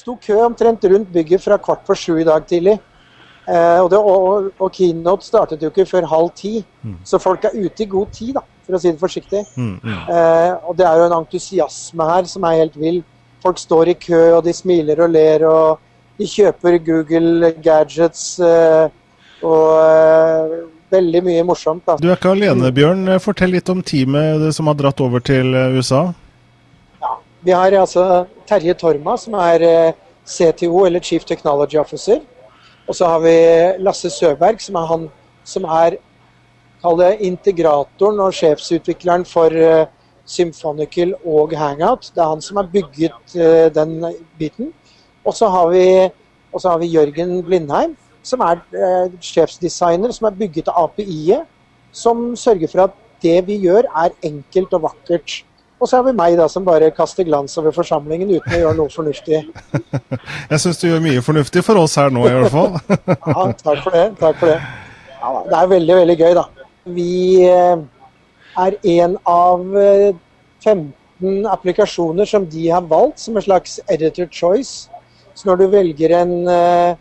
sto 0.00 0.16
kø 0.20 0.38
omtrent 0.46 0.84
rundt 0.88 1.12
bygget 1.12 1.44
fra 1.44 1.58
kvart 1.60 1.84
på 1.86 1.96
sju 1.98 2.14
i 2.20 2.26
dag 2.26 2.46
tidlig. 2.48 2.78
Eh, 3.50 3.78
og, 3.80 3.88
det, 3.90 3.98
og, 3.98 4.50
og, 4.60 4.68
keynote 4.72 5.26
startet 5.26 5.62
jo 5.64 5.70
ikke 5.72 5.88
før 5.88 6.06
halv 6.06 6.28
ti, 6.38 6.60
mm. 6.82 7.00
så 7.08 7.18
folk 7.18 7.44
er 7.48 7.56
ute 7.56 7.82
i 7.82 7.88
god 7.90 8.12
tid, 8.14 8.34
da, 8.36 8.44
for 8.66 8.76
å 8.76 8.80
si 8.82 8.92
det 8.92 9.00
forsiktig. 9.00 9.40
Mm, 9.56 9.76
ja. 9.90 10.02
Eh, 10.14 10.52
og 10.68 10.76
det 10.78 10.86
er 10.86 11.00
jo 11.00 11.08
en 11.08 11.16
entusiasme 11.18 12.08
her 12.12 12.28
som 12.30 12.46
er 12.46 12.60
helt 12.60 12.78
vill. 12.78 13.00
Folk 13.42 13.58
står 13.58 13.94
i 13.94 13.98
kø, 13.98 14.20
og 14.36 14.44
de 14.46 14.54
smiler 14.54 15.00
og 15.02 15.14
ler, 15.16 15.46
og 15.48 16.20
de 16.20 16.28
kjøper 16.28 16.78
Google 16.84 17.54
gadgets. 17.64 18.24
Eh, 18.44 18.96
og 19.40 19.68
eh, 19.80 20.56
veldig 20.92 21.22
mye 21.24 21.44
morsomt. 21.48 21.84
Da. 21.86 21.96
Du 22.00 22.10
er 22.10 22.18
ikke 22.18 22.34
alene, 22.34 22.72
Bjørn. 22.74 23.06
Fortell 23.22 23.54
litt 23.56 23.70
om 23.72 23.82
teamet 23.86 24.50
som 24.56 24.70
har 24.70 24.78
dratt 24.78 25.00
over 25.04 25.24
til 25.24 25.54
eh, 25.56 25.78
USA. 25.78 26.10
Vi 27.40 27.50
har 27.56 27.72
altså 27.72 28.26
Terje 28.48 28.74
Torma, 28.76 29.14
som 29.16 29.34
er 29.40 29.62
eh, 29.64 29.92
CTO, 30.28 30.84
eller 30.84 31.00
Chief 31.00 31.24
Technology 31.24 31.78
Officer. 31.80 32.20
Og 32.88 32.94
så 32.94 33.06
har 33.06 33.22
vi 33.24 33.32
Lasse 33.80 34.10
Søberg, 34.10 34.60
som 34.60 34.76
er 34.76 34.86
han 34.90 35.06
som 35.44 35.64
er 35.64 35.96
det, 36.98 37.10
integratoren 37.20 38.20
og 38.20 38.34
sjefsutvikleren 38.34 39.24
for 39.24 39.52
uh, 39.52 39.86
Symphonical 40.24 41.14
og 41.24 41.52
Hangout. 41.56 42.10
Det 42.14 42.22
er 42.22 42.28
han 42.28 42.40
som 42.40 42.56
har 42.56 42.68
bygget 42.72 43.34
uh, 43.36 43.68
den 43.74 44.04
biten. 44.38 44.72
Og 45.24 45.34
så 45.34 45.48
har, 45.48 45.72
har, 46.68 46.78
vi 46.78 46.86
Jørgen 46.86 47.42
Blindheim, 47.44 47.96
som 48.22 48.40
er 48.40 48.60
sjefsdesigner, 49.20 50.12
som 50.12 50.24
har 50.24 50.36
bygget 50.38 50.68
API-et, 50.76 51.44
som 51.92 52.36
sørger 52.36 52.68
for 52.68 52.84
at 52.84 52.96
det 53.22 53.46
vi 53.46 53.58
gjør, 53.64 53.88
er 53.96 54.16
enkelt 54.22 54.72
og 54.72 54.82
vakkert. 54.82 55.44
Og 55.80 55.88
så 55.88 55.96
har 55.96 56.04
vi 56.04 56.12
meg 56.12 56.34
da, 56.36 56.44
som 56.52 56.64
bare 56.64 56.90
kaster 56.92 57.24
glans 57.24 57.56
over 57.56 57.72
forsamlingen 57.72 58.28
uten 58.34 58.52
å 58.52 58.58
gjøre 58.60 58.76
noe 58.76 58.92
fornuftig. 58.92 59.38
Jeg 60.52 60.60
syns 60.60 60.80
du 60.82 60.90
gjør 60.90 61.00
mye 61.06 61.22
fornuftig 61.24 61.62
for 61.64 61.80
oss 61.80 61.96
her 61.96 62.12
nå, 62.12 62.26
i 62.28 62.34
hvert 62.36 62.52
fall. 62.52 62.76
ja, 63.32 63.46
takk 63.62 63.80
for 63.86 63.96
det. 63.96 64.04
Takk 64.20 64.36
for 64.42 64.52
det. 64.52 64.58
Ja, 65.14 65.32
det 65.48 65.56
er 65.56 65.72
veldig, 65.72 65.96
veldig 66.02 66.18
gøy, 66.20 66.34
da. 66.36 66.44
Vi 67.00 67.14
eh, 67.48 67.80
er 68.60 68.78
en 68.92 69.16
av 69.32 69.64
15 69.72 70.84
eh, 70.84 71.48
applikasjoner 71.54 72.28
som 72.28 72.44
de 72.52 72.68
har 72.68 72.84
valgt 72.92 73.24
som 73.24 73.40
en 73.40 73.48
slags 73.48 73.80
editor 73.88 74.28
choice. 74.28 74.90
Så 75.32 75.48
når 75.48 75.62
du 75.62 75.66
velger 75.78 76.16
en, 76.20 76.36
eh, 76.52 76.92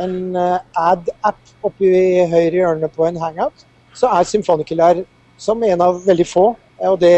en 0.00 0.18
ad-app 0.40 1.68
oppi 1.68 1.92
høyre 2.32 2.62
hjørne 2.62 2.88
på 2.88 3.10
en 3.10 3.20
hangout, 3.20 3.68
så 3.92 4.08
er 4.16 4.24
Symfonical 4.24 4.80
her 4.80 5.06
som 5.36 5.60
en 5.68 5.84
av 5.84 6.00
veldig 6.06 6.28
få. 6.32 6.54
Og 6.88 7.00
det 7.00 7.16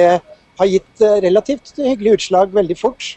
har 0.61 0.71
gitt 0.71 1.03
eh, 1.03 1.21
relativt 1.25 1.75
hyggelig 1.79 2.19
utslag 2.19 2.55
veldig 2.55 2.79
fort, 2.79 3.15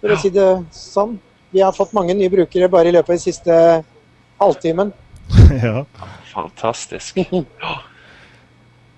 for 0.00 0.12
ja. 0.12 0.18
å 0.18 0.22
si 0.22 0.32
det 0.34 0.50
sånn. 0.74 1.16
Vi 1.54 1.62
har 1.62 1.74
fått 1.76 1.94
mange 1.94 2.16
nye 2.18 2.32
brukere 2.32 2.68
bare 2.70 2.90
i 2.90 2.94
løpet 2.94 3.12
av 3.12 3.18
den 3.18 3.24
siste 3.24 3.58
halvtimen. 4.42 4.94
ja. 5.66 5.84
Fantastisk. 6.34 7.20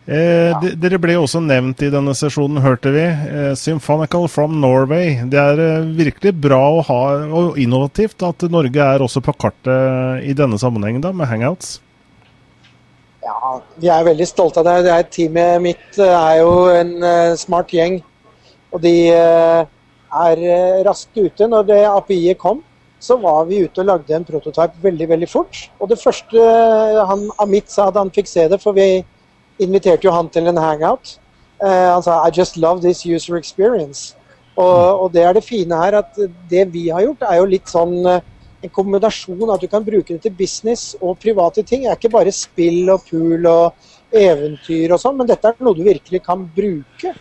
Eh, 0.06 0.66
dere 0.78 1.00
ble 1.02 1.16
også 1.19 1.41
nevnt 1.42 1.80
i 1.82 1.88
denne 1.91 2.12
sesjonen, 2.14 2.60
hørte 2.62 2.92
vi. 2.94 3.02
Eh, 3.02 3.48
Symphonical 3.58 4.28
from 4.30 4.60
Norway. 4.62 5.16
Det 5.27 5.41
er 5.41 5.62
eh, 5.64 5.88
virkelig 5.98 6.30
bra 6.44 6.60
å 6.77 6.84
ha, 6.86 7.00
og 7.27 7.58
innovativt 7.58 8.22
at 8.22 8.47
Norge 8.52 8.86
er 8.86 9.02
også 9.02 9.19
på 9.27 9.34
kartet 9.34 10.22
i 10.22 10.36
denne 10.38 10.60
sammenhengen 10.62 11.02
da, 11.02 11.10
med 11.10 11.27
hangouts. 11.27 11.80
Ja, 13.27 13.56
vi 13.82 13.88
er 13.91 14.05
veldig 14.06 14.27
stolte 14.28 14.62
av 14.62 14.69
det. 14.69 14.84
det 14.86 15.10
teamet 15.14 15.62
mitt 15.64 15.98
eh, 15.98 16.12
er 16.14 16.42
jo 16.44 16.52
en 16.70 16.92
uh, 17.02 17.34
smart 17.38 17.72
gjeng. 17.74 17.98
Og 18.70 18.82
de 18.84 18.94
uh, 19.10 19.66
er 20.26 20.42
raskt 20.87 21.19
ute. 21.19 21.48
Når 21.50 21.72
API-et 21.91 22.38
kom, 22.38 22.60
så 23.03 23.16
var 23.20 23.48
vi 23.48 23.65
ute 23.65 23.82
og 23.82 23.88
lagde 23.91 24.15
en 24.15 24.26
prototype 24.28 24.78
veldig 24.84 25.09
veldig 25.10 25.31
fort. 25.31 25.65
Og 25.81 25.91
det 25.91 25.98
første 25.98 26.44
han, 27.10 27.26
Amit 27.42 27.72
sa 27.72 27.88
da 27.91 28.04
han 28.04 28.15
fikk 28.15 28.31
se 28.31 28.47
det, 28.53 28.60
for 28.62 28.76
vi 28.76 29.03
inviterte 29.62 30.06
jo 30.06 30.15
han 30.15 30.31
til 30.31 30.47
en 30.47 30.60
hangout. 30.60 31.19
han 31.60 32.03
sa 32.03 32.20
I 32.26 32.31
just 32.31 32.56
love 32.56 32.81
this 32.81 33.04
user 33.04 33.36
experience. 33.36 34.15
Og, 34.56 35.03
og, 35.03 35.12
det 35.12 35.22
er 35.22 35.32
det 35.32 35.44
fine 35.44 35.76
her, 35.76 35.98
at 35.98 36.16
det 36.50 36.72
vi 36.72 36.88
har 36.88 37.03
gjort, 37.03 37.26
er 37.28 37.41
jo 37.41 37.50
litt 37.50 37.69
sånn 37.69 37.97
en 38.65 38.72
kombinasjon 38.72 39.53
at 39.53 39.62
du 39.62 39.69
kan 39.71 39.84
bruke 39.84 40.15
det 40.15 40.22
til 40.25 40.34
business 40.37 40.94
og 41.00 41.19
private 41.22 41.65
ting. 41.67 41.84
Det 41.84 41.93
er 41.93 41.99
ikke 42.00 42.15
bare 42.15 42.33
spill 42.34 42.91
og 42.93 43.05
pool 43.09 43.47
og 43.50 44.17
eventyr 44.17 44.94
og 44.94 45.03
sånn, 45.03 45.19
men 45.19 45.28
dette 45.28 45.50
er 45.50 45.65
noe 45.65 45.77
du 45.77 45.84
virkelig 45.87 46.22
kan 46.25 46.47
bruke 46.56 47.12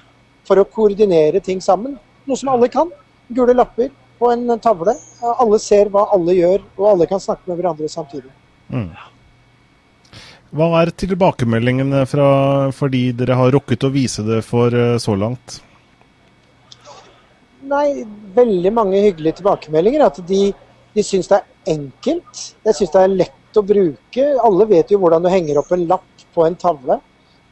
for 0.45 0.61
å 0.61 0.67
koordinere 0.69 1.41
ting 1.43 1.61
sammen. 1.63 1.97
Noe 2.25 2.39
som 2.39 2.53
alle 2.53 2.69
kan. 2.71 2.91
Gule 3.33 3.55
lapper 3.57 3.91
på 4.19 4.31
en 4.31 4.47
tavle. 4.61 4.95
Alle 5.25 5.59
ser 5.59 5.89
hva 5.93 6.07
alle 6.15 6.37
gjør, 6.37 6.63
og 6.77 6.87
alle 6.93 7.09
kan 7.09 7.21
snakke 7.21 7.49
med 7.49 7.59
hverandre 7.59 7.89
samtidig. 7.91 8.31
Mm. 8.69 8.89
Hva 10.55 10.69
er 10.79 10.91
tilbakemeldingene 10.95 12.05
fra 12.07 12.27
fordi 12.75 13.09
dere 13.17 13.35
har 13.35 13.51
rukket 13.51 13.83
å 13.83 13.91
vise 13.91 14.23
det 14.23 14.39
for 14.47 14.71
eh, 14.71 14.95
så 15.01 15.17
langt? 15.19 15.59
Nei, 17.65 18.05
veldig 18.35 18.71
mange 18.73 19.01
hyggelige 19.01 19.41
tilbakemeldinger. 19.41 20.05
At 20.05 20.21
de 20.29 20.53
de 20.95 21.03
syns 21.03 21.27
det 21.27 21.41
er 21.41 21.73
enkelt. 21.75 22.43
Jeg 22.65 22.77
syns 22.77 22.93
det 22.93 23.01
er 23.01 23.17
lett 23.23 23.59
å 23.59 23.63
bruke. 23.65 24.27
Alle 24.47 24.67
vet 24.69 24.91
jo 24.93 24.99
hvordan 25.01 25.25
du 25.25 25.29
henger 25.31 25.59
opp 25.59 25.73
en 25.75 25.85
lapp 25.89 26.25
på 26.35 26.45
en 26.45 26.55
tavle. 26.59 26.99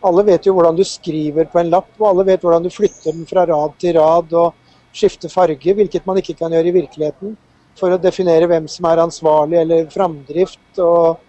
Alle 0.04 0.26
vet 0.28 0.48
jo 0.48 0.56
hvordan 0.56 0.76
du 0.76 0.84
skriver 0.88 1.48
på 1.52 1.62
en 1.62 1.72
lapp, 1.72 1.92
og 2.00 2.09
alle 2.09 2.26
vet 2.28 2.44
hvordan 2.44 2.66
du 2.66 2.72
flytter 2.74 3.16
den 3.16 3.28
fra 3.28 3.46
rad 3.48 3.76
til 3.80 3.96
rad 4.00 4.34
og 4.36 4.56
skifter 4.94 5.31
farge, 5.31 5.76
hvilket 5.76 6.08
man 6.08 6.20
ikke 6.20 6.36
kan 6.40 6.54
gjøre 6.54 6.70
i 6.70 6.76
virkeligheten, 6.76 7.38
for 7.80 7.94
å 7.94 8.00
definere 8.02 8.50
hvem 8.50 8.68
som 8.70 8.88
er 8.90 9.02
ansvarlig 9.04 9.62
eller 9.62 9.88
framdrift. 9.94 10.66
Og, 10.84 11.24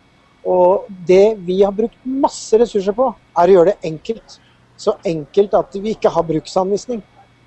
og 0.44 0.90
det 1.08 1.36
vi 1.46 1.60
har 1.62 1.74
brukt 1.74 1.98
masse 2.04 2.58
ressurser 2.60 2.96
på, 2.96 3.08
er 3.14 3.50
å 3.50 3.58
gjøre 3.58 3.72
det 3.72 3.90
enkelt. 3.92 4.38
Så 4.76 4.96
enkelt 5.06 5.54
at 5.54 5.78
vi 5.78 5.94
ikke 5.94 6.12
har 6.12 6.26
bruksanvisning. 6.26 7.00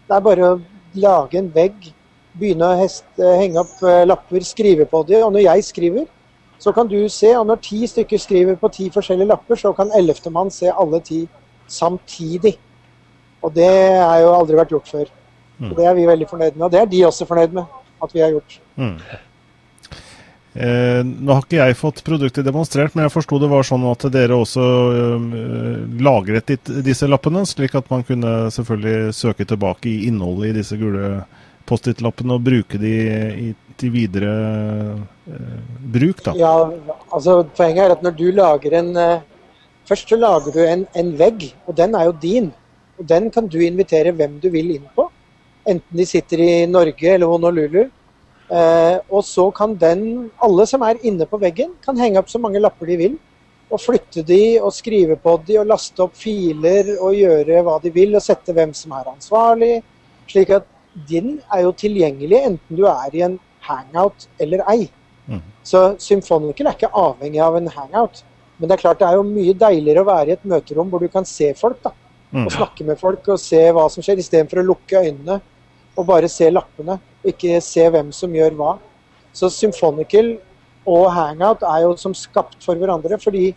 Det 0.08 0.16
er 0.16 0.24
bare 0.24 0.54
å 0.54 0.60
lage 0.98 1.40
en 1.40 1.52
vegg 1.54 1.92
begynne 2.40 2.70
å 2.70 2.78
hest, 2.82 3.08
henge 3.18 3.62
opp 3.62 3.82
eh, 3.84 4.06
lapper, 4.08 4.46
skrive 4.46 4.88
på 4.90 5.04
dem. 5.10 5.26
Og 5.28 5.36
når 5.36 5.46
jeg 5.48 5.68
skriver, 5.72 6.08
så 6.62 6.74
kan 6.74 6.90
du 6.90 6.98
se, 7.14 7.34
og 7.38 7.46
når 7.50 7.62
ti 7.66 7.84
stykker 7.90 8.22
skriver 8.22 8.58
på 8.60 8.72
ti 8.74 8.90
forskjellige 8.94 9.30
lapper, 9.30 9.60
så 9.60 9.74
kan 9.78 9.94
ellevtemann 9.98 10.50
se 10.54 10.72
alle 10.72 11.02
ti 11.06 11.26
samtidig. 11.70 12.56
Og 13.46 13.54
det 13.54 13.70
har 13.70 14.22
jo 14.24 14.34
aldri 14.34 14.58
vært 14.58 14.74
gjort 14.74 14.90
før. 14.90 15.14
Mm. 15.58 15.72
Det 15.78 15.86
er 15.86 15.96
vi 15.98 16.10
veldig 16.10 16.28
fornøyd 16.30 16.58
med, 16.58 16.66
og 16.68 16.74
det 16.74 16.82
er 16.82 16.92
de 16.92 17.06
også 17.06 17.28
fornøyd 17.30 17.56
med 17.58 17.80
at 18.04 18.14
vi 18.14 18.22
har 18.22 18.34
gjort. 18.34 18.60
Mm. 18.78 18.98
Eh, 20.58 21.04
nå 21.06 21.36
har 21.36 21.44
ikke 21.44 21.60
jeg 21.60 21.78
fått 21.78 22.00
produktet 22.06 22.46
demonstrert, 22.46 22.96
men 22.96 23.06
jeg 23.06 23.14
forsto 23.14 23.38
det 23.42 23.50
var 23.52 23.66
sånn 23.68 23.84
at 23.92 24.08
dere 24.14 24.40
også 24.42 24.64
eh, 24.90 25.26
lagret 26.02 26.50
disse 26.86 27.10
lappene, 27.10 27.44
slik 27.46 27.76
at 27.78 27.90
man 27.94 28.06
kunne 28.08 28.48
selvfølgelig 28.54 29.14
søke 29.14 29.46
tilbake 29.46 29.92
i 29.92 30.08
innholdet 30.10 30.50
i 30.50 30.56
disse 30.58 30.80
gule 30.80 31.20
Post-It-lappene 31.68 32.38
og 32.38 32.46
bruke 32.46 32.80
de 32.82 32.94
i, 33.48 33.48
til 33.78 33.92
videre 33.94 34.34
eh, 35.28 35.58
bruk, 35.94 36.24
da? 36.26 36.36
Ja, 36.40 36.54
altså 37.12 37.42
Poenget 37.58 37.84
er 37.86 37.96
at 37.98 38.06
når 38.06 38.16
du 38.18 38.28
lager 38.36 38.80
en 38.80 38.96
eh, 39.02 39.26
Først 39.88 40.10
så 40.12 40.18
lager 40.20 40.52
du 40.52 40.60
en, 40.68 40.82
en, 41.00 41.14
vegg, 41.16 41.46
og 41.64 41.78
den 41.78 41.94
er 41.96 42.10
jo 42.10 42.16
din. 42.20 42.50
Og 43.00 43.06
Den 43.08 43.30
kan 43.32 43.46
du 43.48 43.62
invitere 43.64 44.12
hvem 44.12 44.34
du 44.44 44.50
vil 44.52 44.74
inn 44.74 44.90
på. 44.98 45.06
Enten 45.64 46.00
de 46.00 46.06
sitter 46.06 46.42
i 46.44 46.66
Norge 46.68 47.14
eller 47.14 47.32
Honolulu. 47.32 47.86
Eh, 48.52 48.98
og 49.08 49.24
så 49.24 49.46
kan 49.56 49.78
den, 49.80 50.02
alle 50.44 50.66
som 50.68 50.84
er 50.84 51.00
inne 51.08 51.24
på 51.24 51.40
veggen, 51.40 51.72
kan 51.84 51.96
henge 52.00 52.20
opp 52.20 52.28
så 52.28 52.40
mange 52.44 52.60
lapper 52.60 52.92
de 52.92 53.00
vil. 53.00 53.16
Og 53.72 53.80
flytte 53.80 54.26
de 54.28 54.58
og 54.60 54.76
skrive 54.76 55.16
på 55.24 55.38
de 55.48 55.62
og 55.62 55.72
laste 55.72 56.04
opp 56.04 56.20
filer 56.20 56.94
og 56.98 57.16
gjøre 57.16 57.64
hva 57.64 57.80
de 57.84 57.94
vil. 57.96 58.20
Og 58.20 58.28
sette 58.28 58.56
hvem 58.56 58.76
som 58.76 58.92
er 59.00 59.08
ansvarlig. 59.14 59.78
Slik 60.28 60.52
at 60.60 60.68
din 61.06 61.38
er 61.54 61.66
jo 61.66 61.74
tilgjengelig 61.78 62.40
enten 62.50 62.80
du 62.80 62.86
er 62.90 63.14
i 63.14 63.24
en 63.28 63.38
hangout 63.68 64.28
eller 64.42 64.64
ei. 64.72 64.88
Mm. 65.28 65.44
Så 65.64 65.84
Symfonical 66.02 66.70
er 66.70 66.78
ikke 66.78 66.94
avhengig 66.96 67.42
av 67.44 67.58
en 67.60 67.70
hangout. 67.74 68.24
Men 68.58 68.70
det 68.70 68.78
er 68.78 68.82
klart 68.82 69.02
det 69.02 69.08
er 69.10 69.20
jo 69.20 69.28
mye 69.28 69.54
deiligere 69.54 70.02
å 70.02 70.08
være 70.08 70.32
i 70.32 70.38
et 70.38 70.48
møterom 70.48 70.90
hvor 70.90 71.04
du 71.04 71.12
kan 71.14 71.28
se 71.28 71.52
folk. 71.58 71.82
da, 71.84 71.92
mm. 72.32 72.48
Og 72.48 72.56
snakke 72.56 72.88
med 72.88 73.00
folk 73.00 73.28
og 73.30 73.40
se 73.42 73.62
hva 73.76 73.86
som 73.94 74.06
skjer, 74.06 74.24
istedenfor 74.24 74.64
å 74.64 74.68
lukke 74.72 75.04
øynene 75.04 75.40
og 75.98 76.10
bare 76.10 76.30
se 76.32 76.50
lappene. 76.50 76.98
Og 77.22 77.32
ikke 77.34 77.62
se 77.62 77.86
hvem 77.94 78.12
som 78.16 78.34
gjør 78.34 78.58
hva. 78.58 78.74
Så 79.36 79.52
Symfonical 79.54 80.36
og 80.88 81.10
hangout 81.14 81.66
er 81.68 81.84
jo 81.86 81.96
som 82.00 82.16
skapt 82.18 82.64
for 82.66 82.80
hverandre. 82.80 83.20
Fordi 83.22 83.52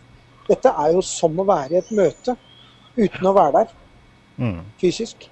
dette 0.49 0.73
er 0.83 0.95
jo 0.95 1.03
som 1.05 1.39
å 1.39 1.47
være 1.47 1.77
i 1.77 1.81
et 1.81 1.93
møte 1.95 2.35
uten 2.97 3.29
å 3.29 3.33
være 3.33 3.61
der 3.61 3.75
mm. 4.37 4.59
fysisk. 4.81 5.29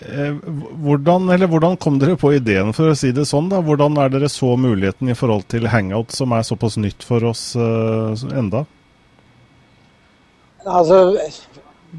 Eh, 0.00 0.36
hvordan, 0.84 1.28
hvordan, 1.28 1.76
kom 1.76 1.98
dere 2.00 2.16
på 2.16 2.30
ideen, 2.32 2.72
for 2.72 2.92
å 2.92 2.96
si 2.96 3.10
det 3.12 3.26
sånn? 3.28 3.50
da? 3.52 3.60
Hvordan 3.60 3.98
er 4.00 4.14
dere 4.14 4.30
så 4.32 4.54
muligheten 4.56 5.12
i 5.12 5.16
forhold 5.18 5.44
til 5.52 5.68
hangout, 5.68 6.14
som 6.16 6.32
er 6.32 6.46
såpass 6.48 6.78
nytt 6.80 7.04
for 7.04 7.24
oss 7.28 7.50
uh, 7.60 8.16
enda? 8.32 8.64
Altså, 10.64 11.18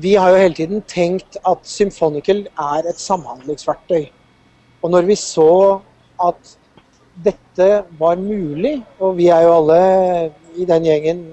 vi 0.02 0.16
har 0.18 0.34
jo 0.34 0.42
hele 0.42 0.58
tiden 0.58 0.82
tenkt 0.90 1.38
at 1.46 1.62
Symfonical 1.70 2.48
er 2.50 2.90
et 2.90 3.02
samhandlingsverktøy. 3.02 4.08
Og 4.82 4.92
når 4.92 5.10
vi 5.12 5.20
så 5.20 5.52
at 6.24 6.58
dette 7.24 7.68
var 8.00 8.18
mulig, 8.18 8.80
og 8.98 9.20
vi 9.20 9.30
er 9.30 9.46
jo 9.46 9.58
alle 9.60 9.82
i 10.58 10.66
den 10.66 10.88
gjengen 10.90 11.28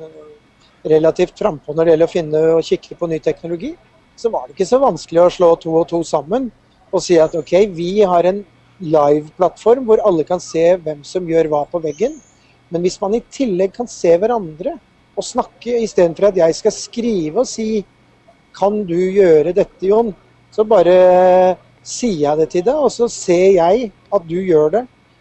relativt 0.90 1.40
frampå 1.40 1.72
når 1.72 1.86
det 1.86 1.92
gjelder 1.94 2.08
å 2.08 2.12
finne 2.12 2.42
og 2.58 2.66
kikke 2.66 2.96
på 3.00 3.08
ny 3.08 3.18
teknologi, 3.24 3.72
så 4.20 4.30
var 4.32 4.46
det 4.46 4.56
ikke 4.56 4.68
så 4.68 4.80
vanskelig 4.82 5.22
å 5.22 5.32
slå 5.32 5.50
to 5.60 5.74
og 5.80 5.86
to 5.90 6.02
sammen 6.06 6.50
og 6.90 7.04
si 7.04 7.16
at 7.22 7.36
OK, 7.38 7.54
vi 7.72 8.02
har 8.06 8.26
en 8.28 8.42
live-plattform 8.80 9.86
hvor 9.88 10.02
alle 10.06 10.26
kan 10.28 10.42
se 10.42 10.74
hvem 10.82 11.04
som 11.06 11.28
gjør 11.28 11.50
hva 11.52 11.64
på 11.70 11.80
veggen. 11.84 12.16
Men 12.70 12.84
hvis 12.84 12.98
man 13.02 13.14
i 13.16 13.22
tillegg 13.32 13.74
kan 13.76 13.88
se 13.90 14.16
hverandre 14.18 14.76
og 15.16 15.26
snakke 15.26 15.80
istedenfor 15.84 16.30
at 16.30 16.40
jeg 16.40 16.58
skal 16.58 16.76
skrive 16.76 17.42
og 17.44 17.48
si 17.48 17.84
Kan 18.50 18.80
du 18.82 18.96
gjøre 18.98 19.52
dette, 19.54 19.86
Jon? 19.86 20.08
Så 20.50 20.64
bare 20.66 21.56
sier 21.86 22.24
jeg 22.24 22.38
det 22.40 22.48
til 22.50 22.64
deg, 22.66 22.74
og 22.74 22.90
så 22.90 23.06
ser 23.06 23.52
jeg 23.54 23.92
at 24.10 24.24
du 24.26 24.40
gjør 24.42 24.72
det. 24.74 24.80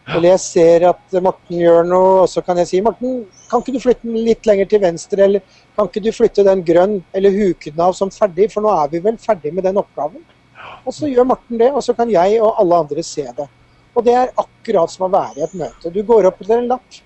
Eller 0.10 0.32
jeg 0.32 0.42
ser 0.42 0.86
at 0.90 1.18
Morten 1.22 1.60
gjør 1.62 1.86
noe, 1.86 2.24
og 2.24 2.30
så 2.32 2.42
kan 2.42 2.58
jeg 2.58 2.72
si 2.72 2.82
Morten, 2.82 3.20
kan 3.52 3.62
ikke 3.62 3.76
du 3.76 3.84
flytte 3.84 4.08
den 4.08 4.18
litt 4.26 4.50
lenger 4.50 4.72
til 4.72 4.82
venstre, 4.82 5.28
eller 5.28 5.62
kan 5.80 5.88
ikke 5.88 6.04
du 6.04 6.12
flytte 6.12 6.44
den 6.44 6.62
grønn, 6.68 6.98
eller 7.16 7.32
huke 7.32 7.72
den 7.72 7.86
av 7.86 7.94
som 7.96 8.12
ferdig, 8.12 8.50
for 8.52 8.66
nå 8.66 8.72
er 8.82 8.92
vi 8.92 9.00
vel 9.04 9.16
ferdig 9.22 9.54
med 9.56 9.64
den 9.64 9.80
oppgaven. 9.80 10.26
Og 10.84 10.92
så 10.96 11.08
gjør 11.08 11.28
Morten 11.30 11.60
det, 11.62 11.70
og 11.72 11.84
så 11.86 11.96
kan 11.96 12.10
jeg 12.12 12.40
og 12.44 12.60
alle 12.60 12.82
andre 12.84 13.04
se 13.06 13.24
det. 13.38 13.46
Og 13.96 14.04
det 14.06 14.16
er 14.16 14.34
akkurat 14.42 14.92
som 14.92 15.08
å 15.08 15.12
være 15.14 15.40
i 15.40 15.46
et 15.46 15.56
møte. 15.60 15.92
Du 15.94 16.02
går 16.04 16.28
opp 16.28 16.42
til 16.44 16.58
en 16.58 16.68
lapp. 16.74 17.00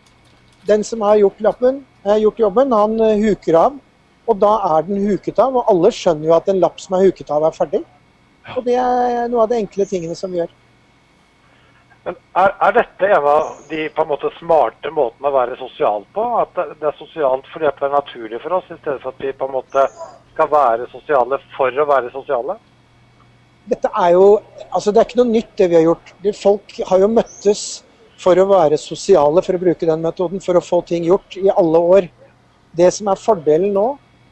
Den 0.65 0.85
som 0.87 1.03
har 1.05 1.19
gjort, 1.21 1.41
lappen, 1.43 1.83
har 2.05 2.21
gjort 2.23 2.41
jobben, 2.41 2.73
han 2.73 2.97
eh, 3.03 3.21
huker 3.21 3.59
av. 3.59 3.77
Og 4.23 4.39
da 4.39 4.53
er 4.71 4.87
den 4.87 5.03
huket 5.05 5.39
av, 5.43 5.53
og 5.59 5.69
alle 5.69 5.91
skjønner 5.93 6.31
jo 6.31 6.35
at 6.37 6.49
en 6.49 6.61
lapp 6.63 6.81
som 6.81 6.97
er 6.97 7.09
huket 7.09 7.29
av, 7.33 7.45
er 7.45 7.55
ferdig. 7.55 7.83
Og 8.55 8.65
det 8.65 8.77
er 8.79 9.29
noe 9.31 9.45
av 9.45 9.51
de 9.51 9.59
enkle 9.59 9.85
tingene 9.87 10.15
som 10.17 10.31
vi 10.31 10.41
gjør. 10.41 10.53
Men 12.03 12.17
er, 12.35 12.51
er, 12.51 12.73
dette 12.75 13.07
en 13.15 13.27
av 13.31 13.51
de 13.69 13.85
på 13.95 14.03
en 14.03 14.09
måte 14.09 14.31
smarte 14.35 14.91
måtene 14.91 15.29
å 15.29 15.35
være 15.37 15.55
sosial 15.59 16.03
på? 16.15 16.25
At 16.41 16.57
det, 16.57 16.83
er 16.89 16.97
sosialt 16.99 17.47
fordi 17.53 17.69
det 17.69 17.87
er 17.87 17.93
naturlig 17.93 18.41
for 18.43 18.57
oss, 18.57 18.67
i 18.67 18.79
stedet 18.81 18.99
for 19.03 19.13
at 19.13 19.23
vi 19.23 19.31
på 19.39 19.47
en 19.47 19.55
måte 19.55 19.85
skal 20.33 20.49
være 20.51 20.89
sosiale 20.91 21.39
for 21.55 21.79
å 21.79 21.87
være 21.87 22.11
sosiale? 22.11 22.57
Dette 23.71 23.87
er 23.95 24.17
jo 24.17 24.25
Altså, 24.73 24.91
det 24.91 24.99
er 24.99 25.07
ikke 25.07 25.21
noe 25.21 25.31
nytt, 25.31 25.51
det 25.55 25.69
vi 25.69 25.77
har 25.77 25.85
gjort. 25.85 26.13
Folk 26.35 26.75
har 26.89 26.99
jo 27.03 27.09
møttes 27.13 27.63
for 28.19 28.39
å 28.41 28.47
være 28.49 28.79
sosiale, 28.81 29.43
for 29.45 29.55
å 29.55 29.61
bruke 29.61 29.87
den 29.87 30.03
metoden, 30.03 30.41
for 30.43 30.57
å 30.57 30.63
få 30.65 30.81
ting 30.89 31.05
gjort 31.05 31.37
i 31.37 31.45
alle 31.53 31.81
år. 31.95 32.07
Det 32.73 32.89
som 32.95 33.11
er 33.11 33.21
fordelen 33.21 33.75
nå, 33.75 33.85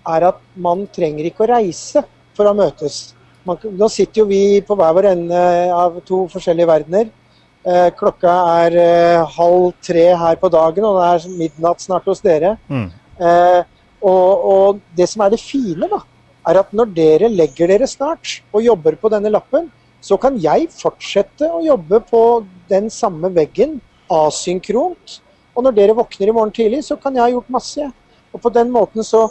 er 0.09 0.25
at 0.31 0.39
man 0.57 0.87
trenger 0.89 1.29
ikke 1.29 1.45
å 1.45 1.51
reise 1.53 2.01
for 2.33 2.49
å 2.49 2.55
møtes. 2.57 3.13
Man, 3.45 3.59
nå 3.61 3.89
sitter 3.93 4.23
jo 4.23 4.27
vi 4.29 4.41
på 4.65 4.77
hver 4.77 4.95
vår 4.97 5.11
ende 5.11 5.41
av 5.77 6.01
to 6.07 6.23
forskjellige 6.33 6.71
verdener. 6.71 7.11
Eh, 7.61 7.89
klokka 7.93 8.31
er 8.65 8.75
eh, 8.81 9.33
halv 9.35 9.67
tre 9.85 10.07
her 10.17 10.37
på 10.41 10.49
dagen, 10.49 10.85
og 10.87 10.97
det 10.97 11.09
er 11.09 11.35
midnatt 11.37 11.83
snart 11.83 12.07
hos 12.09 12.23
dere. 12.25 12.55
Mm. 12.71 12.87
Eh, 13.21 13.59
og, 14.01 14.45
og, 14.53 14.79
det 14.97 15.05
som 15.11 15.21
er 15.21 15.35
det 15.35 15.43
fine, 15.43 15.85
da, 15.91 15.99
er 16.49 16.57
at 16.63 16.71
når 16.73 16.89
dere 16.95 17.29
legger 17.29 17.69
dere 17.69 17.89
snart 17.89 18.39
og 18.49 18.65
jobber 18.65 18.97
på 18.97 19.11
denne 19.13 19.29
lappen, 19.29 19.69
så 20.01 20.17
kan 20.17 20.39
jeg 20.41 20.71
fortsette 20.73 21.45
å 21.45 21.61
jobbe 21.61 21.99
på 22.09 22.21
den 22.71 22.89
samme 22.89 23.29
veggen 23.35 23.77
asynkront. 24.09 25.19
Og 25.53 25.67
når 25.67 25.75
dere 25.77 25.97
våkner 25.99 26.31
i 26.31 26.33
morgen 26.33 26.55
tidlig, 26.55 26.81
så 26.87 26.97
kan 26.97 27.13
jeg 27.13 27.27
ha 27.27 27.29
gjort 27.35 27.53
masse. 27.53 27.91
Og 28.33 28.41
på 28.41 28.49
den 28.55 28.71
måten 28.73 29.05
så 29.05 29.27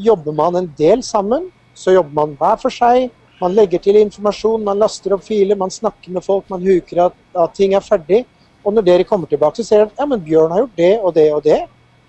jobber 0.00 0.32
man 0.32 0.56
en 0.56 0.70
del 0.78 1.04
sammen. 1.04 1.50
Så 1.76 1.92
jobber 1.92 2.16
man 2.22 2.36
hver 2.40 2.56
for 2.62 2.72
seg. 2.72 3.10
Man 3.40 3.54
legger 3.56 3.82
til 3.82 3.98
informasjon, 3.98 4.62
man 4.64 4.78
laster 4.78 5.16
opp 5.16 5.24
filer, 5.26 5.58
man 5.58 5.72
snakker 5.74 6.12
med 6.14 6.24
folk, 6.24 6.46
man 6.52 6.62
huker 6.62 7.06
at, 7.08 7.16
at 7.34 7.54
ting 7.56 7.74
er 7.74 7.82
ferdig. 7.84 8.22
Og 8.64 8.72
når 8.72 8.86
dere 8.86 9.06
kommer 9.08 9.28
tilbake, 9.28 9.58
så 9.60 9.66
ser 9.66 9.82
dere 9.82 9.90
at 9.90 10.00
ja, 10.00 10.06
men 10.08 10.22
Bjørn 10.24 10.54
har 10.54 10.62
gjort 10.62 10.76
det 10.78 10.92
og 11.00 11.14
det 11.16 11.26
og 11.34 11.42
det. 11.44 11.60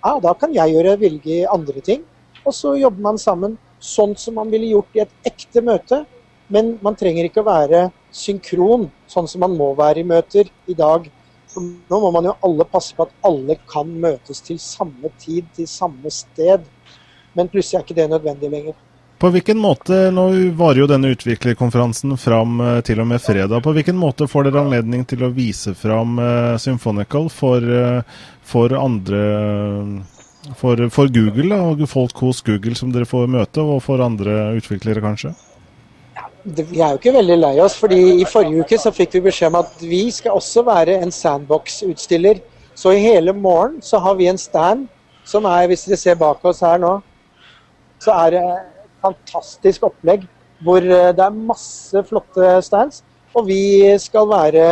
Ja, 0.05 0.11
da 0.21 0.35
kan 0.37 0.53
jeg 0.55 0.75
gjøre 0.75 0.99
velge 1.01 1.39
andre 1.51 1.81
ting. 1.83 2.03
Og 2.45 2.53
så 2.53 2.75
jobber 2.77 3.07
man 3.07 3.17
sammen 3.19 3.57
sånn 3.81 4.13
som 4.19 4.37
man 4.37 4.51
ville 4.53 4.69
gjort 4.69 4.95
i 4.95 5.03
et 5.03 5.31
ekte 5.31 5.63
møte. 5.65 6.03
Men 6.53 6.75
man 6.85 6.97
trenger 6.97 7.25
ikke 7.25 7.41
å 7.41 7.49
være 7.49 7.87
synkron, 8.13 8.85
sånn 9.09 9.27
som 9.27 9.41
man 9.41 9.55
må 9.57 9.71
være 9.77 10.03
i 10.03 10.07
møter 10.07 10.51
i 10.69 10.77
dag. 10.77 11.09
For 11.49 11.65
nå 11.65 11.99
må 12.03 12.11
man 12.13 12.29
jo 12.29 12.35
alle 12.45 12.67
passe 12.69 12.93
på 12.95 13.07
at 13.07 13.15
alle 13.25 13.57
kan 13.65 13.89
møtes 13.89 14.43
til 14.45 14.59
samme 14.61 15.09
tid, 15.17 15.49
til 15.57 15.67
samme 15.69 16.11
sted. 16.13 16.69
Men 17.33 17.49
plutselig 17.49 17.81
er 17.81 17.87
ikke 17.87 17.97
det 17.97 18.11
nødvendig 18.13 18.51
lenger. 18.53 18.77
På 19.17 19.29
hvilken 19.31 19.57
måte, 19.57 20.09
Nå 20.11 20.25
varer 20.59 20.81
jo 20.81 20.87
denne 20.91 21.13
utviklerkonferansen 21.15 22.17
fram 22.19 22.59
eh, 22.59 22.81
til 22.83 22.99
og 22.99 23.07
med 23.07 23.23
fredag. 23.23 23.61
På 23.63 23.71
hvilken 23.75 23.95
måte 23.95 24.27
får 24.27 24.49
dere 24.49 24.65
anledning 24.65 25.05
til 25.07 25.23
å 25.23 25.31
vise 25.35 25.71
fram 25.77 26.19
uh, 26.19 26.57
Symphonical 26.59 27.29
for, 27.31 27.63
uh, 27.63 28.03
for 28.43 28.75
andre 28.75 29.21
for, 30.59 30.83
for, 30.93 31.09
Google 31.09 31.55
og 31.55 31.85
folk 31.89 32.19
hos 32.25 32.43
Google 32.45 32.75
som 32.75 32.91
dere 32.93 33.07
får 33.07 33.31
møte, 33.31 33.63
og 33.63 33.79
for 33.85 34.03
andre 34.03 34.51
utviklere 34.59 35.01
kanskje? 35.01 35.31
Vi 36.45 36.77
er 36.77 36.91
jo 36.93 36.99
ikke 36.99 37.15
veldig 37.15 37.39
lei 37.39 37.55
oss, 37.63 37.79
fordi 37.79 38.19
i 38.19 38.27
forrige 38.29 38.67
uke 38.67 38.77
så 38.77 38.91
fikk 38.93 39.15
vi 39.17 39.23
beskjed 39.31 39.49
om 39.53 39.61
at 39.63 39.79
vi 39.81 40.03
skal 40.13 40.37
også 40.37 40.61
være 40.67 40.99
en 41.01 41.13
sandbox-utstiller. 41.13 42.43
Så 42.77 42.93
i 42.93 43.01
hele 43.01 43.33
morgen 43.33 43.79
så 43.81 43.97
har 44.03 44.19
vi 44.19 44.27
en 44.29 44.37
stand 44.37 44.85
som 45.25 45.47
er, 45.49 45.65
hvis 45.71 45.87
dere 45.87 45.97
ser 45.97 46.19
bak 46.19 46.43
oss 46.45 46.61
her 46.61 46.77
nå, 46.83 46.99
så 48.03 48.13
er 48.13 48.35
det 48.35 48.47
fantastisk 49.05 49.85
opplegg 49.89 50.25
hvor 50.65 50.81
eh, 50.83 51.11
det 51.15 51.23
er 51.25 51.43
masse 51.51 52.03
flotte 52.09 52.57
stands. 52.65 53.03
Og 53.35 53.47
vi 53.49 53.91
skal 53.99 54.29
være 54.29 54.67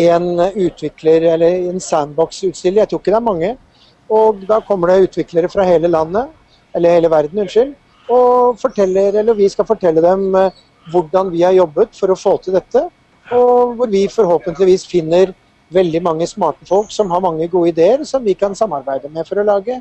en 0.00 0.40
utvikler, 0.40 1.28
eller 1.34 1.68
en 1.70 1.80
sandbox-utstiller. 1.80 2.82
Jeg 2.82 2.90
tror 2.90 3.02
ikke 3.02 3.12
det 3.12 3.20
er 3.20 3.28
mange. 3.28 3.50
Og 4.10 4.42
da 4.48 4.60
kommer 4.64 4.90
det 4.90 5.10
utviklere 5.10 5.50
fra 5.52 5.66
hele 5.68 5.88
landet, 5.88 6.32
eller 6.74 6.96
hele 6.96 7.10
verden, 7.12 7.44
unnskyld. 7.44 7.74
Og 8.10 8.58
forteller, 8.60 9.20
eller 9.20 9.36
vi 9.36 9.48
skal 9.48 9.68
fortelle 9.68 10.02
dem 10.04 10.34
eh, 10.40 10.62
hvordan 10.92 11.30
vi 11.32 11.44
har 11.44 11.56
jobbet 11.56 11.96
for 11.96 12.12
å 12.12 12.18
få 12.18 12.36
til 12.44 12.56
dette. 12.56 12.86
Og 13.32 13.76
hvor 13.78 13.88
vi 13.92 14.04
forhåpentligvis 14.12 14.86
finner 14.88 15.32
veldig 15.74 16.02
mange 16.04 16.26
smarte 16.28 16.66
folk 16.68 16.92
som 16.92 17.10
har 17.10 17.22
mange 17.24 17.48
gode 17.48 17.72
ideer 17.72 18.04
som 18.04 18.24
vi 18.24 18.34
kan 18.36 18.54
samarbeide 18.54 19.08
med 19.12 19.26
for 19.26 19.40
å 19.40 19.46
lage 19.48 19.80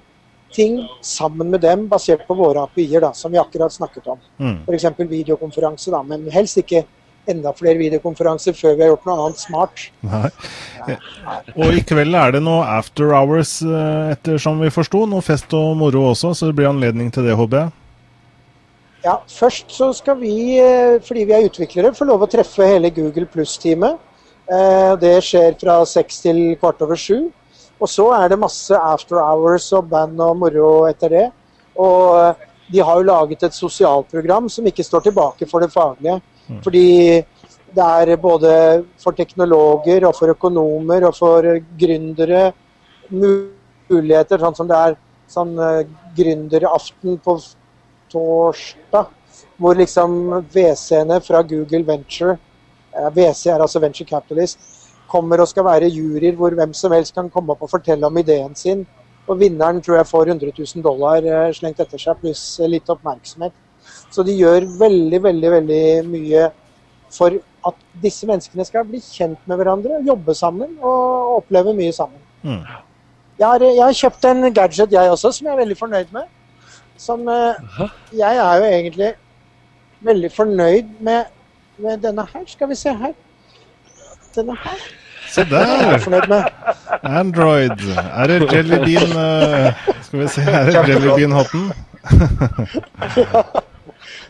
ting 0.53 0.81
sammen 1.05 1.49
med 1.53 1.63
dem 1.65 1.87
basert 1.91 2.25
på 2.27 2.37
våre 2.37 2.65
API-er, 2.67 3.09
som 3.17 3.33
vi 3.33 3.41
akkurat 3.41 3.73
snakket 3.73 4.07
om. 4.15 4.19
Mm. 4.39 4.59
F.eks. 4.67 4.91
videokonferanse, 5.09 5.91
da, 5.93 6.03
men 6.07 6.29
helst 6.33 6.61
ikke 6.61 6.85
enda 7.29 7.53
flere 7.55 7.79
videokonferanser 7.79 8.55
før 8.57 8.75
vi 8.75 8.83
har 8.83 8.91
gjort 8.93 9.05
noe 9.07 9.27
annet 9.27 9.43
smart. 9.43 9.85
Nei. 10.03 10.29
Nei. 10.83 10.97
Og 11.55 11.77
i 11.77 11.83
kveld 11.87 12.17
er 12.19 12.35
det 12.35 12.41
noe 12.43 12.65
after 12.67 13.13
hours, 13.15 13.55
etter 13.63 14.17
ettersom 14.17 14.59
vi 14.63 14.71
forsto. 14.73 15.05
Noe 15.09 15.23
fest 15.23 15.53
og 15.57 15.77
moro 15.79 16.09
også, 16.11 16.33
så 16.35 16.49
det 16.49 16.57
blir 16.59 16.71
anledning 16.71 17.11
til 17.13 17.27
det, 17.27 17.37
håper 17.39 17.63
jeg? 17.63 17.73
Ja, 19.03 19.17
først 19.27 19.71
så 19.75 19.89
skal 19.95 20.15
vi, 20.21 20.59
eh, 20.59 20.99
fordi 21.03 21.25
vi 21.27 21.35
er 21.35 21.47
utviklere, 21.49 21.95
få 21.95 22.07
lov 22.07 22.23
å 22.23 22.31
treffe 22.31 22.67
hele 22.67 22.91
Google 22.91 23.27
Pluss-teamet. 23.27 23.99
Eh, 24.47 24.95
det 24.99 25.17
skjer 25.23 25.55
fra 25.59 25.81
seks 25.87 26.21
til 26.23 26.55
kvart 26.59 26.81
over 26.83 26.99
sju. 26.99 27.31
Og 27.81 27.89
så 27.89 28.07
er 28.15 28.31
det 28.31 28.39
masse 28.39 28.77
after 28.77 29.19
hours 29.19 29.71
og 29.75 29.89
band 29.91 30.21
og 30.21 30.37
moro 30.39 30.85
etter 30.87 31.13
det. 31.13 31.27
Og 31.79 32.19
eh, 32.19 32.49
de 32.73 32.81
har 32.81 32.99
jo 32.99 33.07
laget 33.07 33.43
et 33.43 33.55
sosialt 33.55 34.09
program 34.11 34.49
som 34.49 34.67
ikke 34.67 34.85
står 34.85 35.07
tilbake 35.09 35.47
for 35.49 35.63
det 35.63 35.73
faglige. 35.73 36.19
Mm. 36.47 36.61
Fordi 36.63 36.87
det 37.73 37.85
er 37.85 38.15
både 38.21 38.53
for 39.01 39.17
teknologer 39.17 40.05
og 40.07 40.15
for 40.15 40.33
økonomer 40.33 41.07
og 41.07 41.17
for 41.17 41.47
gründere 41.79 42.51
muligheter, 43.09 44.39
sånn 44.39 44.57
som 44.57 44.69
det 44.69 44.77
er 44.77 44.97
sånn 45.33 45.53
uh, 45.57 45.81
gründeraften 46.17 47.17
på 47.23 47.37
torsdag, 48.13 49.09
hvor 49.57 49.77
liksom 49.79 50.15
WC-ene 50.53 51.19
fra 51.25 51.41
Google 51.49 51.83
Venture, 51.87 52.37
uh, 52.93 53.09
WC 53.09 53.49
er 53.49 53.63
altså 53.65 53.81
Venture 53.81 54.09
Capitalist, 54.09 54.61
kommer 55.11 55.43
og 55.43 55.49
skal 55.49 55.65
være 55.67 55.91
juryer 55.91 56.35
hvor 56.37 56.55
hvem 56.57 56.73
som 56.77 56.93
helst 56.95 57.15
kan 57.15 57.29
komme 57.33 57.53
opp 57.53 57.65
og 57.65 57.71
fortelle 57.71 58.07
om 58.07 58.17
ideen 58.17 58.55
sin. 58.55 58.85
Og 59.27 59.39
vinneren 59.39 59.79
tror 59.81 60.01
jeg 60.01 60.09
får 60.09 60.33
100 60.33 60.51
000 60.57 60.83
dollar 60.83 61.23
eh, 61.23 61.53
slengt 61.55 61.79
etter 61.79 62.01
seg, 62.01 62.19
pluss 62.19 62.43
litt 62.67 62.89
oppmerksomhet. 62.91 63.55
Så 64.11 64.23
de 64.23 64.35
gjør 64.35 64.67
veldig, 64.79 65.19
veldig, 65.23 65.51
veldig 65.57 65.83
mye 66.09 66.47
for 67.13 67.35
at 67.67 67.83
disse 68.03 68.27
menneskene 68.27 68.65
skal 68.67 68.87
bli 68.87 68.99
kjent 69.03 69.41
med 69.47 69.59
hverandre, 69.59 70.01
jobbe 70.05 70.35
sammen 70.35 70.77
og 70.81 71.37
oppleve 71.39 71.75
mye 71.77 71.93
sammen. 71.95 72.19
Mm. 72.43 72.63
Jeg, 73.39 73.47
har, 73.47 73.63
jeg, 73.63 73.83
har, 73.83 73.99
kjøpt 73.99 74.25
en 74.29 74.53
gadget 74.53 74.95
jeg 74.95 75.11
også, 75.11 75.31
som 75.31 75.47
jeg 75.47 75.53
er 75.53 75.61
veldig 75.61 75.77
fornøyd 75.77 76.15
med. 76.15 76.31
Som 76.97 77.27
uh, 77.27 77.87
Jeg 78.13 78.37
er 78.37 78.57
jo 78.59 78.65
egentlig 78.69 79.13
veldig 80.05 80.31
fornøyd 80.31 80.91
med, 80.99 81.31
med 81.77 82.03
denne 82.03 82.25
her. 82.33 82.43
Skal 82.47 82.69
vi 82.69 82.77
se 82.77 82.93
her. 82.93 83.15
Denne 84.35 84.55
her. 84.63 84.83
Se 85.33 85.43
der! 85.49 86.49
Android. 87.03 87.71
Er 87.97 88.27
det 88.27 88.53
Jelly 88.53 88.77
Bean 88.85 89.11
uh, 89.11 89.73
Skal 90.05 90.19
vi 90.19 90.27
se, 90.27 90.41
er 90.41 90.65
det 90.65 90.87
Jelly 90.89 91.07
Bean-hatten? 91.15 91.71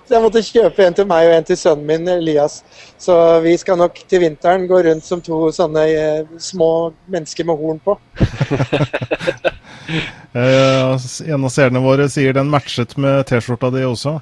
Så 0.04 0.16
jeg 0.18 0.24
måtte 0.24 0.42
kjøpe 0.44 0.84
en 0.84 0.96
til 0.98 1.08
meg 1.08 1.30
og 1.30 1.34
en 1.38 1.46
til 1.48 1.58
sønnen 1.58 1.86
min, 1.88 2.08
Elias. 2.12 2.60
Så 3.00 3.16
vi 3.44 3.56
skal 3.58 3.80
nok 3.80 4.02
til 4.10 4.22
vinteren 4.26 4.68
gå 4.68 4.82
rundt 4.84 5.06
som 5.08 5.22
to 5.24 5.48
sånne 5.56 5.84
eh, 5.90 6.26
små 6.44 6.68
mennesker 7.12 7.48
med 7.48 7.62
horn 7.64 7.84
på. 7.84 7.98
Eh, 10.34 10.94
en 11.28 11.44
av 11.44 11.52
seerne 11.52 11.82
våre 11.84 12.06
sier 12.10 12.34
den 12.34 12.48
matchet 12.50 12.96
med 12.98 13.28
T-skjorta 13.28 13.68
di 13.76 13.84
også. 13.86 14.16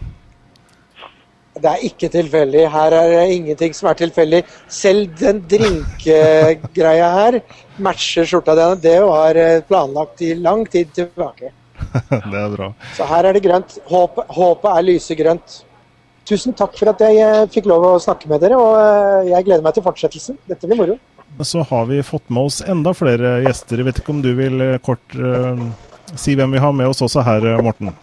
Det 1.62 1.70
er 1.70 1.88
ikke 1.88 2.10
tilfeldig. 2.12 2.66
Her 2.74 2.96
er 2.98 3.10
det 3.14 3.24
ingenting 3.36 3.76
som 3.78 3.90
er 3.92 3.98
tilfeldig. 4.00 4.42
Selv 4.72 5.12
den 5.20 5.42
drinkegreia 5.52 7.10
her 7.16 7.40
matcher 7.82 8.28
skjorta 8.30 8.56
di. 8.58 8.68
Det 8.88 8.98
var 9.06 9.38
eh, 9.38 9.64
planlagt 9.68 10.24
i 10.26 10.34
lang 10.36 10.66
tid 10.70 10.94
tilbake. 10.96 11.52
det 12.32 12.42
er 12.44 12.56
bra. 12.56 12.72
Så 12.98 13.08
her 13.10 13.30
er 13.30 13.38
det 13.38 13.44
grønt. 13.46 13.78
Håpet, 13.90 14.34
håpet 14.38 14.72
er 14.74 14.88
lysegrønt. 14.90 15.62
Tusen 16.28 16.56
takk 16.58 16.78
for 16.78 16.94
at 16.94 17.02
jeg 17.06 17.22
eh, 17.22 17.48
fikk 17.54 17.70
lov 17.70 17.88
å 17.92 17.96
snakke 18.02 18.30
med 18.32 18.44
dere, 18.44 18.58
og 18.58 18.76
eh, 18.82 19.32
jeg 19.32 19.50
gleder 19.50 19.66
meg 19.66 19.78
til 19.78 19.86
fortsettelsen. 19.86 20.42
Dette 20.50 20.70
blir 20.70 20.82
moro. 20.82 21.00
Så 21.48 21.64
har 21.70 21.88
vi 21.90 22.02
fått 22.04 22.28
med 22.30 22.50
oss 22.50 22.60
enda 22.68 22.94
flere 22.98 23.40
gjester. 23.46 23.80
Jeg 23.80 23.88
vet 23.88 24.02
ikke 24.02 24.14
om 24.14 24.20
du 24.22 24.34
vil 24.36 24.64
kort 24.84 25.16
uh, 25.16 25.56
si 26.20 26.36
hvem 26.36 26.58
vi 26.58 26.60
har 26.60 26.74
med 26.76 26.92
oss 26.92 27.00
også 27.06 27.24
her, 27.24 27.48
Morten? 27.64 27.94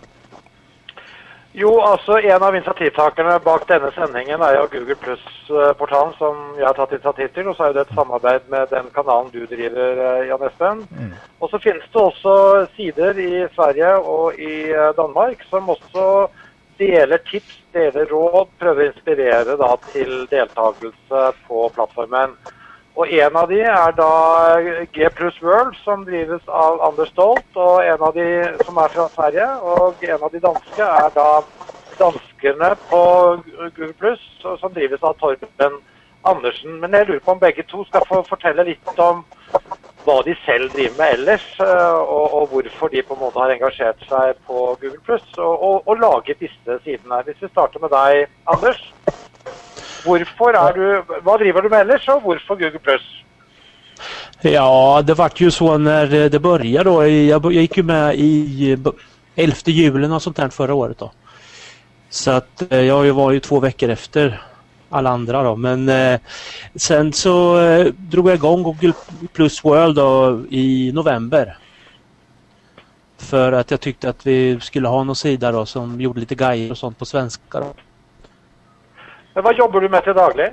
Jo, 1.58 1.70
altså 1.82 2.18
En 2.22 2.42
av 2.46 2.54
initiativtakerne 2.54 3.38
bak 3.42 3.64
denne 3.66 3.88
sendingen 3.96 4.42
er 4.46 4.54
jo 4.54 4.68
Google 4.70 4.94
Pluss-portalen 5.02 6.12
som 6.18 6.36
jeg 6.54 6.66
har 6.68 6.76
tatt 6.76 6.92
initiativ 6.94 7.32
til. 7.34 7.48
Og 7.50 7.56
så 7.58 7.66
er 7.66 7.74
det 7.74 7.82
et 7.82 7.96
samarbeid 7.96 8.46
med 8.52 8.70
den 8.70 8.86
kanalen 8.94 9.32
du 9.34 9.40
driver, 9.50 10.02
eh, 10.04 10.28
Jan 10.28 10.44
Espen. 10.46 10.84
Mm. 10.94 11.16
Og 11.40 11.50
så 11.50 11.58
finnes 11.64 11.88
det 11.94 12.02
også 12.02 12.34
sider 12.76 13.18
i 13.18 13.32
Sverige 13.56 13.90
og 13.98 14.38
i 14.38 14.70
eh, 14.70 14.92
Danmark 15.00 15.42
som 15.50 15.72
også 15.74 16.04
deler 16.78 17.18
tips, 17.26 17.58
deler 17.74 18.06
råd, 18.06 18.54
prøver 18.60 18.84
å 18.84 18.92
inspirere 18.92 19.58
da, 19.58 19.72
til 19.90 20.14
deltakelse 20.30 21.24
på 21.48 21.66
plattformen. 21.74 22.38
Og 22.98 23.12
En 23.14 23.36
av 23.38 23.46
de 23.46 23.60
er 23.62 23.92
da 23.94 24.12
G 24.90 25.06
Plus 25.14 25.36
World, 25.42 25.76
som 25.84 26.02
drives 26.06 26.42
av 26.50 26.80
Anders 26.82 27.12
Stolt, 27.12 27.46
og 27.54 27.86
en 27.86 28.02
av 28.02 28.16
de 28.16 28.26
som 28.66 28.80
er 28.82 28.90
fra 28.94 29.04
Sverige. 29.12 29.46
Og 29.62 30.02
en 30.02 30.24
av 30.26 30.32
de 30.32 30.40
danske 30.42 30.88
er 31.02 31.12
da 31.14 31.28
danskerne 32.00 32.72
på 32.90 33.02
Google 33.76 33.92
Plus, 34.00 34.24
som 34.42 34.74
drives 34.74 35.02
av 35.06 35.14
Torben 35.22 35.78
Andersen. 36.26 36.80
Men 36.82 36.98
jeg 36.98 37.06
lurer 37.06 37.22
på 37.22 37.36
om 37.36 37.42
begge 37.44 37.62
to 37.70 37.84
skal 37.86 38.06
få 38.10 38.24
fortelle 38.26 38.66
litt 38.66 39.02
om 39.04 39.22
hva 40.08 40.18
de 40.26 40.34
selv 40.42 40.72
driver 40.74 40.98
med 40.98 41.14
ellers, 41.18 41.46
eh, 41.60 41.98
og, 42.00 42.34
og 42.34 42.50
hvorfor 42.50 42.90
de 42.90 43.02
på 43.04 43.14
en 43.14 43.22
måte 43.22 43.42
har 43.42 43.52
engasjert 43.52 44.02
seg 44.08 44.38
på 44.48 44.72
Google 44.80 45.02
Plus 45.06 45.26
og, 45.36 45.54
og, 45.54 45.82
og 45.86 46.02
laget 46.02 46.42
disse 46.42 46.80
sidene. 46.82 47.22
Hvis 47.26 47.42
vi 47.44 47.52
starter 47.52 47.82
med 47.84 47.94
deg, 47.94 48.26
Anders. 48.50 48.82
Hvorfor 50.04 50.56
er 50.58 50.76
du, 50.76 51.14
hva 51.26 51.38
driver 51.40 51.64
du 51.64 51.68
med 51.72 51.80
ellers, 51.80 52.08
og 52.08 52.22
hvorfor 52.26 52.58
Google 52.60 52.82
Plus? 52.82 53.06
Ja, 54.46 55.02
det 55.02 55.16
ble 55.18 55.28
jo 55.42 55.50
sånn 55.50 55.88
når 55.88 56.12
det 56.30 56.40
begynte. 56.42 56.68
Jeg, 56.70 57.30
jeg 57.30 57.64
gikk 57.64 57.80
jo 57.80 57.86
med 57.88 58.20
i 58.22 58.74
11 59.38 59.72
julen 59.74 60.14
og 60.14 60.22
sånt 60.22 60.38
her 60.42 60.54
forrige 60.54 60.84
året 60.84 61.00
da. 61.02 61.10
Så 62.08 62.38
at, 62.38 62.68
jeg 62.70 63.16
var 63.16 63.32
jo 63.34 63.42
to 63.44 63.58
uker 63.60 63.92
efter 63.92 64.38
alle 64.90 65.10
andre. 65.10 65.42
da. 65.44 65.54
Men 65.54 65.88
eh, 65.88 66.20
sen 66.76 67.12
så 67.12 67.34
eh, 67.60 67.90
drog 68.10 68.30
i 68.32 68.38
gang 68.40 68.62
Google 68.64 68.94
Plus 69.34 69.58
World 69.64 69.98
da, 69.98 70.08
i 70.50 70.90
november. 70.94 71.56
For 73.18 73.58
at 73.58 73.74
jeg 73.74 73.82
syntes 73.82 74.14
at 74.14 74.24
vi 74.24 74.38
skulle 74.62 74.88
ha 74.88 75.02
noen 75.02 75.18
sider 75.18 75.64
som 75.66 75.98
gjorde 76.00 76.22
litt 76.22 76.38
guider 76.38 76.72
og 76.72 76.78
sånt 76.80 76.98
på 76.98 77.08
svenska. 77.08 77.60
Då. 77.60 77.87
Hva 79.42 79.52
jobber 79.58 79.80
du 79.80 79.88
med 79.88 80.02
til 80.02 80.14
daglig? 80.14 80.50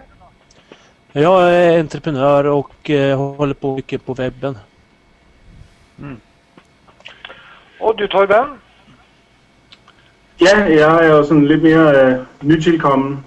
Jag 1.13 1.54
är 1.54 1.80
entreprenör 1.80 2.46
och 2.46 2.89
eh, 2.89 3.36
håller 3.38 3.54
på 3.54 3.75
mycket 3.75 4.06
på 4.06 4.13
webben. 4.13 4.58
Mm. 5.98 6.20
Og 7.80 8.00
du, 8.00 8.08
Torben? 8.08 8.60
Ja, 10.42 10.58
jeg 10.58 11.06
er 11.06 11.15
jo 11.15 11.24
sådan 11.24 11.46
lidt 11.46 11.63
mere 11.63 12.06
øh, 12.06 12.20
nytilkommen. 12.42 13.25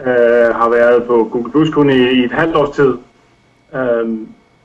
Øh, 0.00 0.54
har 0.54 0.68
været 0.68 1.04
på 1.06 1.28
Google 1.32 1.50
Plus 1.50 1.70
kun 1.70 1.90
i, 1.90 1.98
i 1.98 2.24
et 2.24 2.32
halvt 2.32 2.56
års 2.56 2.76
tid. 2.76 2.98
Øh, 3.74 4.18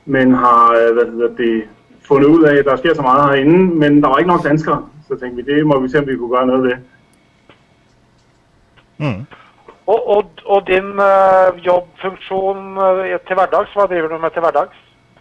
men 0.04 0.34
har 0.34 0.72
øh, 0.72 0.94
hvad 0.94 1.12
hedder 1.12 1.36
det, 1.36 1.64
fundet 2.02 2.28
ud 2.28 2.42
af, 2.42 2.56
at 2.56 2.64
der 2.64 2.76
sker 2.76 2.94
så 2.94 3.02
meget 3.02 3.24
herinde, 3.24 3.74
men 3.74 4.02
der 4.02 4.08
var 4.08 4.18
ikke 4.18 4.30
nok 4.30 4.44
danskere. 4.44 4.88
Så 5.08 5.18
tænkte 5.20 5.44
vi, 5.44 5.54
det 5.54 5.66
må 5.66 5.80
vi 5.80 5.88
se, 5.88 5.98
om 5.98 6.06
vi 6.06 6.16
kunne 6.16 6.36
gøre 6.36 6.46
noget 6.46 6.62
ved. 6.62 6.74
Mm. 8.98 9.26
Og, 9.86 10.08
og, 10.08 10.30
og 10.46 10.66
din 10.66 10.88
uh, 11.10 11.66
jobbfunksjon 11.66 12.78
uh, 12.78 13.18
til 13.26 13.34
hverdags, 13.36 13.72
hva 13.72 13.86
driver 13.86 14.08
du 14.08 14.18
med 14.18 14.30
til 14.30 14.40
hverdags? 14.40 14.76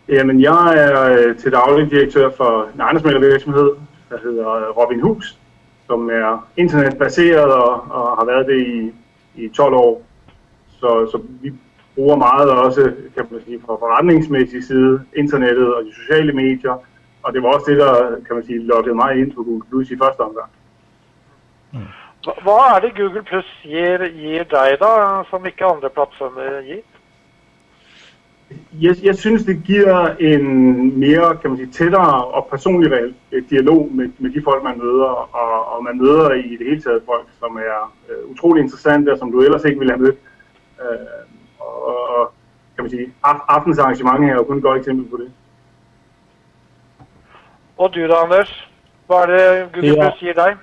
Jamen, 0.10 0.42
jeg 0.42 0.68
er 0.86 1.30
uh, 1.30 1.38
til 1.38 1.52
daglig 1.52 1.92
direktør 1.92 2.30
for 2.38 2.70
en 2.74 2.82
ejendomsmæglervirksomhed, 2.82 3.70
der 4.10 4.18
hedder 4.24 4.70
Robin 4.80 5.02
Hus, 5.02 5.38
som 5.88 6.10
er 6.10 6.48
internetbaseret 6.58 7.54
og, 7.54 7.72
og 7.90 8.18
har 8.18 8.26
været 8.26 8.48
det 8.48 8.60
i, 8.68 8.94
i 9.44 9.50
12 9.50 9.74
år. 9.74 10.02
Så, 10.80 11.08
så 11.12 11.22
vi 11.42 11.54
bruger 11.96 12.16
meget 12.16 12.50
også, 12.50 12.94
kan 13.16 13.26
man 13.32 13.42
sige, 13.46 13.60
fra 13.66 13.74
forretningsmæssig 13.74 14.64
side, 14.64 15.02
internettet 15.16 15.76
og 15.76 15.84
de 15.84 15.96
sociale 15.96 16.34
medier. 16.34 16.76
Og 17.24 17.34
det 17.34 17.44
var 17.44 17.50
også 17.50 17.66
det, 17.72 17.78
der, 17.78 18.16
kan 18.28 18.36
man 18.36 18.46
sige, 18.46 18.60
lukkede 18.60 18.96
mig 18.96 19.20
ind 19.20 19.32
på 19.32 19.44
Google 19.44 19.64
Plus 19.70 19.92
i 19.92 19.98
første 19.98 20.20
omgang. 20.20 20.50
Mm. 21.72 21.80
Hva 22.22 22.76
er 22.76 22.80
det 22.80 22.96
Google 22.98 23.24
Plus 23.24 23.48
gir, 23.64 24.04
gir, 24.14 24.44
deg, 24.44 24.78
da, 24.82 25.24
som 25.30 25.46
ikke 25.46 25.66
andre 25.66 25.90
plattformer 25.90 26.62
gir? 26.62 26.84
Jeg, 28.82 28.96
jeg 29.04 29.16
synes 29.16 29.46
det 29.48 29.64
gir 29.66 29.88
en 30.20 31.00
mer 31.00 31.34
kan 31.42 31.54
man 31.54 31.58
si, 31.58 31.66
tettere 31.72 32.24
og 32.36 32.48
personlig 32.52 32.92
dialog 33.50 33.90
med, 33.96 34.12
med 34.20 34.30
de 34.30 34.44
folk 34.44 34.64
man 34.64 34.78
møter. 34.78 35.08
Og, 35.08 35.74
og 35.76 35.84
man 35.84 35.98
møter 35.98 36.36
i 36.38 36.58
det 36.58 36.68
hele 36.68 36.82
taget 36.82 37.04
folk 37.06 37.28
som 37.40 37.58
er 37.58 37.90
uh, 38.10 38.32
utrolig 38.32 38.62
interessante, 38.64 39.12
og 39.12 39.18
som 39.18 39.32
du 39.32 39.42
ellers 39.42 39.66
ikke 39.66 39.80
ville 39.80 39.94
ha 39.94 40.00
møtt. 40.00 40.20
Uh, 40.82 41.22
og, 41.60 42.10
og 42.18 42.34
kan 42.76 42.86
man 42.86 42.90
si, 42.90 43.06
aftens 43.24 43.80
arrangement 43.80 44.30
er 44.30 44.36
jo 44.36 44.44
kun 44.44 44.58
et 44.58 44.64
godt 44.64 44.80
eksempel 44.80 45.10
på 45.10 45.24
det. 45.24 45.32
Og 47.78 47.94
du 47.96 48.04
da, 48.06 48.24
Anders? 48.24 48.52
Hva 49.08 49.24
er 49.24 49.32
det 49.34 49.46
Google 49.74 49.96
ja. 49.96 50.10
Plus 50.10 50.20
gir 50.20 50.38
deg? 50.38 50.60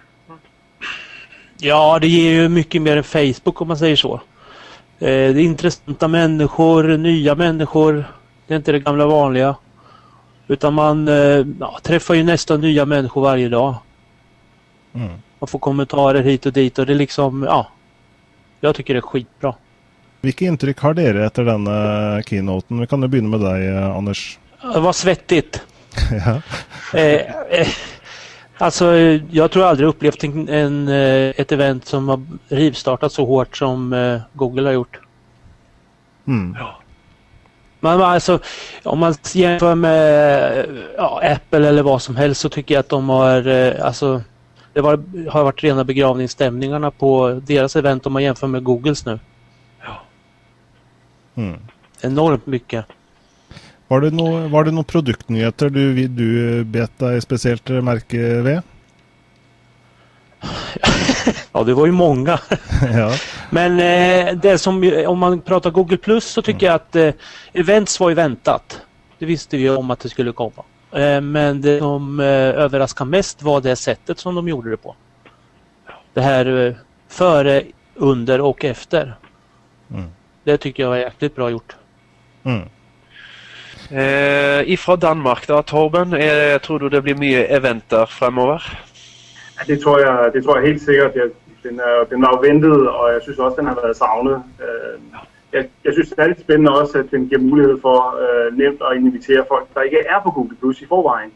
Ja, 1.61 1.99
det 1.99 2.09
ger 2.09 2.33
ju 2.33 2.49
mycket 2.49 2.83
mer 2.83 2.97
än 2.97 3.05
Facebook 3.05 3.61
om 3.61 3.69
man 3.69 3.79
säger 3.79 3.97
så. 3.97 4.15
Eh, 4.15 4.21
det 4.99 5.09
är 5.09 5.39
intressanta 5.39 6.09
människor, 6.09 6.97
nya 6.97 7.35
människor. 7.35 8.05
Det 8.47 8.55
är 8.55 8.57
inte 8.57 8.73
det 8.73 8.79
gamla 8.79 9.07
vanliga. 9.07 9.57
Utan 10.49 10.75
man 10.75 11.09
eh, 11.09 11.47
ja, 11.61 11.79
träffar 11.83 12.15
ju 12.15 12.23
nästan 12.23 12.61
nya 12.61 12.85
människor 12.85 13.23
varje 13.23 13.49
dag. 13.49 13.75
Mm. 14.95 15.13
Man 15.39 15.49
får 15.49 15.59
kommentarer 15.59 16.23
hit 16.23 16.47
och 16.47 16.53
dit 16.53 16.79
och 16.79 16.87
det 16.87 16.93
är 16.93 16.95
liksom, 16.95 17.43
ja. 17.43 17.67
Jag 18.61 18.75
tycker 18.75 18.95
det 18.95 18.99
är 18.99 19.03
skitbra. 19.03 19.55
Hvilke 20.21 20.45
inntrykk 20.45 20.81
har 20.81 20.95
dere 20.95 21.27
etter 21.27 21.45
denne 21.45 22.23
keynoten? 22.27 22.81
Vi 22.81 22.87
kan 22.87 23.03
jo 23.03 23.09
begynne 23.09 23.29
med 23.29 23.41
deg, 23.41 23.69
Anders. 23.95 24.39
Det 24.63 24.81
var 24.81 24.93
svettigt. 24.93 25.63
ja. 26.11 26.41
eh, 26.99 27.61
eh, 27.61 27.69
Alltså, 28.59 28.97
jag 29.31 29.51
tror 29.51 29.65
aldrig 29.65 29.89
upplevt 29.89 30.25
en, 30.25 30.49
en, 30.49 30.89
eh, 30.89 31.33
ett 31.37 31.53
event 31.53 31.85
som 31.85 32.09
har 32.09 32.23
rivstartat 32.49 33.13
så 33.13 33.25
hårt 33.25 33.57
som 33.57 33.93
eh, 33.93 34.21
Google 34.33 34.69
har 34.69 34.73
gjort. 34.73 34.99
Mm. 36.27 36.57
Ja. 36.59 36.79
Men 37.81 38.03
alltså, 38.03 38.39
om 38.83 38.99
man 38.99 39.15
jämför 39.33 39.75
med 39.75 40.67
ja, 40.97 41.21
Apple 41.25 41.69
eller 41.69 41.83
vad 41.83 42.03
som 42.03 42.17
helst 42.17 42.41
så 42.41 42.49
tycker 42.49 42.75
jag 42.75 42.81
att 42.81 42.89
de 42.89 43.09
har, 43.09 43.47
eh, 43.47 43.87
alltså, 43.87 44.23
det 44.73 44.81
var, 44.81 45.03
har 45.31 45.45
varit 45.45 45.65
rena 45.65 45.85
begravningsstämningarna 45.85 46.91
på 46.91 47.41
deras 47.43 47.77
event 47.77 48.07
om 48.07 48.13
man 48.13 48.23
jämför 48.23 48.47
med 48.47 48.65
Googles 48.65 49.07
nu. 49.07 49.19
Ja. 49.81 50.01
Mm. 51.35 51.61
Enormt 52.01 52.47
mycket. 52.47 52.87
Var 53.89 54.01
det, 54.01 54.11
noe, 54.13 54.49
var 54.53 54.65
det 54.65 54.75
noen 54.77 54.85
produktnyheter 54.85 55.71
du, 55.73 56.09
du 56.09 56.65
bet 56.69 56.93
deg 57.01 57.23
spesielt 57.25 57.71
merke 57.85 58.43
ved? 58.45 58.61
ja, 61.53 61.63
det 61.65 61.75
var 61.75 61.87
ju 61.87 61.93
många. 61.93 62.39
ja. 62.93 63.13
Men 63.51 63.81
eh, 63.81 64.35
det 64.37 64.59
som, 64.59 64.93
om 65.07 65.19
man 65.19 65.41
pratar 65.41 65.71
Google 65.71 65.97
Plus 65.97 66.25
så 66.25 66.43
tycker 66.43 66.67
jeg 66.67 66.73
jag 66.73 66.75
att 66.75 66.97
eh, 66.97 67.15
events 67.53 68.01
var 68.01 68.09
ju 68.09 68.15
väntat. 68.15 68.81
Det 69.19 69.27
visste 69.27 69.57
vi 69.57 69.71
om 69.71 69.91
att 69.91 70.01
det 70.01 70.09
skulle 70.09 70.33
komma. 70.33 70.65
Eh, 70.93 71.21
men 71.21 71.61
det 71.61 71.79
som 71.79 72.21
eh, 72.21 72.27
överraskade 72.27 73.11
mest 73.11 73.43
var 73.43 73.61
det 73.61 73.77
sättet 73.77 74.19
som 74.19 74.35
de 74.35 74.49
gjorde 74.49 74.71
det 74.71 74.77
på. 74.77 74.97
Det 76.15 76.21
här 76.21 76.67
eh, 76.67 76.75
före, 77.09 77.63
under 77.95 78.41
och 78.41 78.65
efter. 78.65 79.17
Mm. 79.91 80.11
Det 80.45 80.57
tycker 80.57 80.83
jag 80.83 80.91
var 80.91 80.97
jäkligt 80.97 81.37
bra 81.37 81.51
gjort. 81.51 81.77
Mm. 82.45 82.69
Eh, 83.91 84.73
ifra 84.73 84.97
Danmark 84.97 85.49
da, 85.49 85.63
Torben. 85.63 86.13
Er, 86.13 86.59
tror 86.59 86.79
du 86.79 86.89
det 86.89 87.03
blir 87.03 87.17
mye 87.17 87.47
eventer 87.49 88.05
fremover? 88.07 88.61
Det 89.67 89.81
tror 89.81 89.99
jeg, 89.99 90.33
det 90.35 90.45
tror 90.45 90.57
jeg 90.59 90.67
helt 90.67 90.83
sikkert. 90.83 91.15
Jeg, 91.15 91.31
Den, 91.63 91.81
er, 91.81 92.05
den 92.11 92.23
var 92.23 92.31
jo 92.33 92.41
ventet, 92.49 92.89
og 92.89 93.13
jeg 93.13 93.21
synes 93.23 93.39
også, 93.39 93.57
den 93.57 93.67
har 93.67 93.79
vært 93.83 93.97
savnet. 93.97 94.43
Øh, 94.65 94.99
jeg, 95.53 95.69
jeg 95.85 95.93
synes 95.93 96.09
det 96.09 96.19
er 96.19 96.27
litt 96.27 96.41
spændende 96.41 96.81
også, 96.81 96.99
at 96.99 97.11
den 97.11 97.29
gir 97.29 97.39
mulighet 97.39 97.79
for 97.83 97.99
øh, 98.23 98.59
nemt 98.59 98.81
å 98.81 98.93
invitere 98.95 99.45
folk, 99.49 99.67
der 99.75 99.89
ikke 99.89 100.05
er 100.15 100.21
på 100.25 100.31
Google 100.31 100.57
Plus 100.61 100.83
i 100.83 100.87
forveien. 100.87 101.33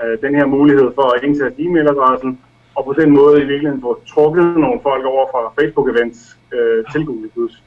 Øh, 0.00 0.14
den 0.22 0.34
her 0.34 0.46
mulighet 0.46 0.92
for 0.94 1.12
å 1.12 1.18
innsette 1.26 1.62
e-mailadressen, 1.62 2.38
og 2.74 2.84
på 2.84 2.92
den 3.00 3.10
måten 3.16 3.42
i 3.42 3.44
virkeligheten 3.44 3.84
få 3.84 3.92
trukket 4.12 4.58
noen 4.64 4.80
folk 4.82 5.04
over 5.12 5.26
fra 5.32 5.42
Facebook-events 5.58 6.20
øh, 6.56 6.80
til 6.92 7.06
Google 7.06 7.30
Plus. 7.34 7.62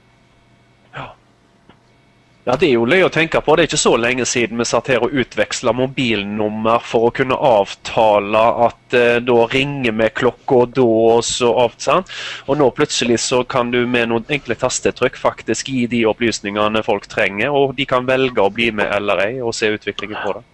Ja, 2.44 2.56
Det 2.56 2.70
er 2.70 2.78
jo 2.78 2.86
løye 2.88 3.06
å 3.06 3.12
tenke 3.12 3.42
på. 3.44 3.56
Det 3.56 3.64
er 3.64 3.68
ikke 3.70 3.78
så 3.78 3.92
lenge 4.00 4.26
siden 4.26 4.58
vi 4.58 4.66
satt 4.66 4.88
her 4.90 5.04
og 5.04 5.16
utveksla 5.22 5.74
mobilnummer 5.76 6.80
for 6.82 7.10
å 7.10 7.12
kunne 7.14 7.36
avtale 7.36 8.44
at 8.66 8.96
eh, 8.98 9.20
da 9.22 9.36
ringer 9.52 9.94
vi 10.00 10.08
klokka 10.22 10.62
da 10.80 10.86
og 10.86 11.26
så 11.28 11.52
alt 11.66 11.84
sant? 11.84 12.14
Og 12.48 12.58
nå 12.62 12.70
plutselig 12.74 13.20
så 13.26 13.44
kan 13.44 13.74
du 13.76 13.84
med 13.86 14.10
noen 14.10 14.32
enkle 14.32 14.56
tastetrykk 14.58 15.20
faktisk 15.20 15.70
gi 15.70 15.84
de 15.92 16.06
opplysningene 16.10 16.82
folk 16.88 17.10
trenger, 17.12 17.52
og 17.52 17.76
de 17.78 17.86
kan 17.90 18.08
velge 18.08 18.42
å 18.42 18.54
bli 18.54 18.72
med 18.72 18.88
eller 18.96 19.26
ei 19.28 19.36
og 19.44 19.54
se 19.54 19.70
utviklingen 19.76 20.18
på 20.24 20.40
det. 20.40 20.46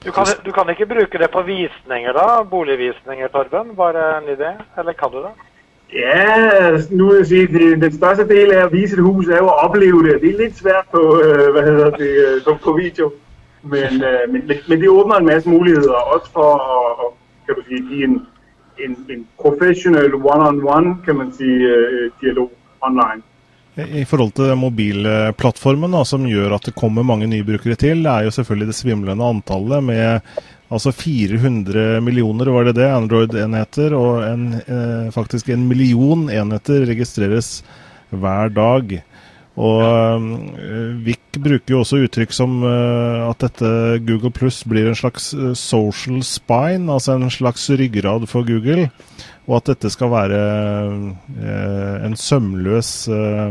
Du 0.00 0.12
kan, 0.12 0.28
du 0.44 0.52
kan 0.52 0.68
ikke 0.72 0.86
bruke 0.88 1.18
det 1.20 1.28
på 1.28 1.42
visninger, 1.44 2.14
da? 2.16 2.42
Boligvisninger, 2.48 3.28
Torben? 3.28 3.74
Bare 3.76 4.16
en 4.16 4.30
idé? 4.32 4.54
Eller 4.80 4.96
kan 4.96 5.12
du 5.12 5.20
det? 5.26 5.32
Ja, 5.92 6.78
nu 6.90 7.08
vil 7.08 7.16
jeg 7.16 7.26
sige, 7.26 7.46
det, 7.46 7.82
den 7.82 7.92
største 7.92 8.28
del 8.28 8.52
af 8.52 8.64
at 8.64 8.72
vise 8.72 8.94
et 8.94 9.02
hus 9.02 9.28
er 9.28 9.36
jo 9.36 9.46
at 9.46 9.64
opleve 9.64 10.02
det. 10.02 10.22
Det 10.22 10.30
er 10.30 10.38
lidt 10.38 10.56
svært 10.56 10.84
på, 10.92 11.20
øh, 11.24 11.52
hvad 11.52 11.62
hedder 11.62 11.90
det, 11.90 12.10
øh, 12.26 12.44
på, 12.44 12.54
på 12.64 12.72
video. 12.72 13.12
Men, 13.62 14.04
øh, 14.08 14.32
men, 14.32 14.50
men 14.68 14.80
det 14.80 14.88
åbner 14.88 15.16
en 15.16 15.26
masse 15.26 15.48
muligheder, 15.48 15.92
også 15.92 16.32
for 16.32 16.50
at, 17.02 17.12
kan 17.46 17.54
du 17.54 17.62
sige, 17.68 17.88
give 17.88 18.04
en, 18.04 18.26
en, 18.78 19.06
en 19.10 19.28
professionel 19.40 20.14
one-on-one, 20.14 21.04
kan 21.04 21.16
man 21.16 21.32
sige, 21.32 21.60
øh, 21.68 22.10
dialog 22.20 22.52
online. 22.80 23.22
I 23.78 24.02
forhold 24.08 24.32
til 24.34 24.56
mobilplattformen 24.58 25.94
da, 25.94 26.02
som 26.04 26.24
gjør 26.26 26.56
at 26.56 26.66
det 26.66 26.76
kommer 26.78 27.06
mange 27.06 27.28
nye 27.30 27.46
brukere 27.46 27.78
til, 27.78 28.02
er 28.02 28.26
jo 28.26 28.32
selvfølgelig 28.34 28.72
det 28.72 28.78
svimlende 28.80 29.28
antallet 29.36 29.86
med 29.86 30.32
Altså 30.70 30.92
400 30.94 31.98
millioner, 32.06 32.46
var 32.54 32.68
det 32.68 32.76
det, 32.78 32.86
Android-enheter, 32.94 33.90
og 33.90 34.20
en, 34.22 34.44
eh, 34.54 35.08
faktisk 35.10 35.48
en 35.50 35.64
million 35.66 36.28
enheter 36.30 36.84
registreres 36.86 37.64
hver 38.14 38.52
dag. 38.54 39.00
Og 39.58 39.80
eh, 39.82 41.00
Vik 41.08 41.40
bruker 41.42 41.74
jo 41.74 41.80
også 41.82 42.04
uttrykk 42.04 42.34
som 42.34 42.60
eh, 42.62 43.24
at 43.26 43.42
dette 43.42 43.72
Google 44.06 44.30
Pluss 44.34 44.62
blir 44.68 44.86
en 44.86 44.98
slags 44.98 45.32
eh, 45.34 45.56
social 45.58 46.22
spine, 46.26 46.86
altså 46.86 47.16
en 47.16 47.32
slags 47.34 47.66
ryggrad 47.74 48.28
for 48.30 48.46
Google, 48.46 48.88
og 49.50 49.56
at 49.58 49.72
dette 49.72 49.90
skal 49.90 50.12
være 50.12 50.40
eh, 51.42 52.06
en 52.06 52.14
sømløs 52.14 52.92
eh, 53.10 53.50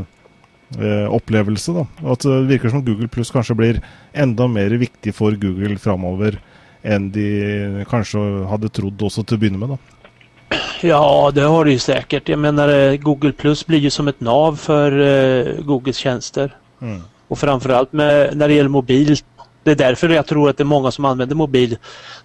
opplevelse. 1.12 1.76
Da. 1.76 1.84
At 2.14 2.24
det 2.24 2.48
virker 2.54 2.72
som 2.72 2.86
Google 2.86 3.10
Pluss 3.12 3.34
kanskje 3.36 3.58
blir 3.60 3.82
enda 4.16 4.48
mer 4.48 4.72
viktig 4.80 5.12
for 5.18 5.36
Google 5.42 5.76
framover 5.82 6.40
enn 6.88 7.10
de 7.12 7.84
kanskje 7.92 8.22
hadde 8.48 8.72
trodd 8.72 9.02
også 9.04 9.26
til 9.28 9.36
å 9.36 9.42
begynne 9.42 9.60
med. 9.60 9.76
da. 9.76 10.60
Ja, 10.82 11.04
det 11.36 11.44
har 11.44 11.66
det 11.66 11.76
ju 11.76 11.80
säkert. 11.80 12.30
Jag 12.30 12.40
menar, 12.40 12.70
eh, 12.70 12.96
Google 12.96 13.32
Plus 13.32 13.66
blir 13.68 13.80
ju 13.80 13.90
som 13.90 14.08
ett 14.08 14.22
nav 14.22 14.56
för 14.56 15.62
Googles 15.62 15.98
tjänster. 15.98 16.56
Mm. 16.82 17.02
Och 17.28 17.40
framförallt 17.40 17.94
med, 17.94 18.38
när 18.38 18.48
det 18.48 18.54
gäller 18.54 18.70
mobil. 18.70 19.18
Det 19.64 19.72
är 19.72 19.76
därför 19.76 20.10
jag 20.10 20.28
tror 20.28 20.50
att 20.50 20.58
det 20.58 20.64
är 20.64 20.66
många 20.66 20.92
som 20.92 21.06
använder 21.06 21.36
mobil. 21.36 21.78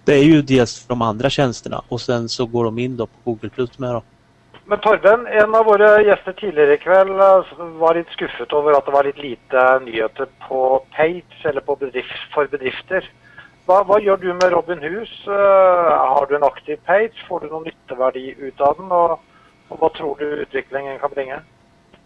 Det 0.03 0.13
är 0.13 0.23
ju 0.23 0.41
dels 0.41 0.79
för 0.79 0.89
de 0.89 1.01
andra 1.01 1.29
tjänsterna 1.29 1.81
och 1.87 2.01
sen 2.01 2.29
så 2.29 2.45
går 2.45 2.63
de 2.63 2.79
in 2.79 2.97
då 2.97 3.05
på 3.05 3.17
Google 3.23 3.49
Plus 3.49 3.79
med. 3.79 3.89
Då. 3.89 4.03
Men 4.67 4.79
Torben, 4.79 5.27
en 5.27 5.55
av 5.55 5.65
våre 5.65 6.01
gjester 6.03 6.33
tidligere 6.33 6.73
i 6.73 6.77
kveld 6.77 7.11
eh, 7.11 7.43
var 7.57 7.95
litt 7.95 8.09
skuffet 8.09 8.53
over 8.53 8.73
at 8.73 8.85
det 8.85 8.91
var 8.91 9.03
litt 9.03 9.21
lite 9.21 9.65
nyheter 9.79 10.25
på 10.47 10.85
Page, 10.95 11.45
eller 11.45 11.61
på 11.61 11.75
bedrift, 11.75 12.33
for 12.33 12.49
bedrifter. 12.49 13.05
Hva, 13.65 13.83
hva, 13.85 13.99
gjør 14.01 14.17
du 14.21 14.27
med 14.33 14.51
Robin 14.53 14.81
Hus? 14.81 15.11
Uh, 15.27 15.89
har 16.15 16.25
du 16.29 16.35
en 16.37 16.45
aktiv 16.45 16.77
page? 16.85 17.17
Får 17.27 17.41
du 17.41 17.47
noen 17.49 17.65
nytteverdi 17.65 18.35
ut 18.37 18.61
av 18.61 18.75
den? 18.77 18.91
Og, 18.93 19.15
og 19.69 19.79
hva 19.81 19.89
tror 19.93 20.17
du 20.21 20.41
utviklingen 20.43 20.99
kan 21.01 21.13
bringe? 21.13 21.39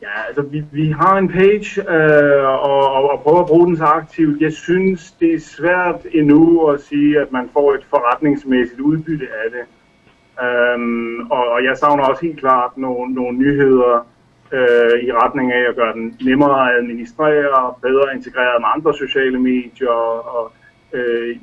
Ja, 0.01 0.27
altså 0.27 0.41
vi, 0.41 0.63
vi 0.71 0.89
har 0.89 1.17
en 1.17 1.27
page 1.27 1.81
øh, 1.95 2.45
og, 2.45 3.09
og, 3.11 3.19
prøver 3.23 3.39
at 3.39 3.47
bruge 3.47 3.67
den 3.67 3.77
så 3.77 3.83
aktivt. 3.83 4.41
Jeg 4.41 4.53
synes, 4.53 5.11
det 5.11 5.33
er 5.33 5.39
svært 5.39 6.05
endnu 6.13 6.67
at 6.67 6.81
sige, 6.81 7.19
at 7.19 7.31
man 7.31 7.49
får 7.53 7.73
et 7.73 7.85
forretningsmæssigt 7.89 8.79
udbytte 8.79 9.27
af 9.43 9.51
det. 9.51 9.65
Øhm, 10.45 11.19
og, 11.31 11.47
og 11.47 11.63
jeg 11.63 11.77
savner 11.77 12.03
også 12.03 12.25
helt 12.25 12.39
klart 12.39 12.77
nogle, 12.77 13.13
nogle 13.13 13.37
nyheder 13.37 14.07
øh, 14.51 15.03
i 15.07 15.11
retning 15.11 15.53
af 15.53 15.69
at 15.69 15.75
gøre 15.75 15.93
den 15.93 16.17
nemmere 16.21 16.69
at 16.69 16.77
administrere, 16.77 17.73
bedre 17.81 18.15
integreret 18.15 18.61
med 18.61 18.69
andre 18.75 18.93
sociale 18.93 19.39
medier 19.39 19.89
og 20.35 20.51
øh, 20.93 21.37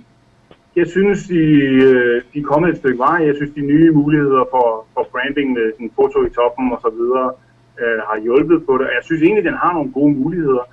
jeg 0.77 0.87
synes, 0.87 1.27
de, 1.27 1.43
øh, 1.89 2.23
de 2.35 2.39
er 2.39 2.43
kommet 2.53 2.71
et 2.71 2.77
stykke 2.77 2.99
vej. 2.99 3.27
Jeg 3.27 3.35
synes, 3.37 3.55
de 3.55 3.61
nye 3.61 3.91
muligheder 3.91 4.45
for, 4.51 4.87
for 4.95 5.09
branding 5.13 5.53
med 5.53 5.73
en 5.81 5.91
foto 5.97 6.25
i 6.25 6.31
toppen 6.31 6.77
videre 7.01 7.33
øh, 7.81 7.99
har 8.09 8.19
hjulpet 8.21 8.67
på 8.67 8.73
det. 8.79 8.87
Og 8.87 8.95
Jeg 8.99 9.05
synes 9.05 9.23
egentlig, 9.23 9.45
den 9.45 9.63
har 9.63 9.73
nogle 9.73 9.93
gode 9.93 10.13
muligheder. 10.15 10.65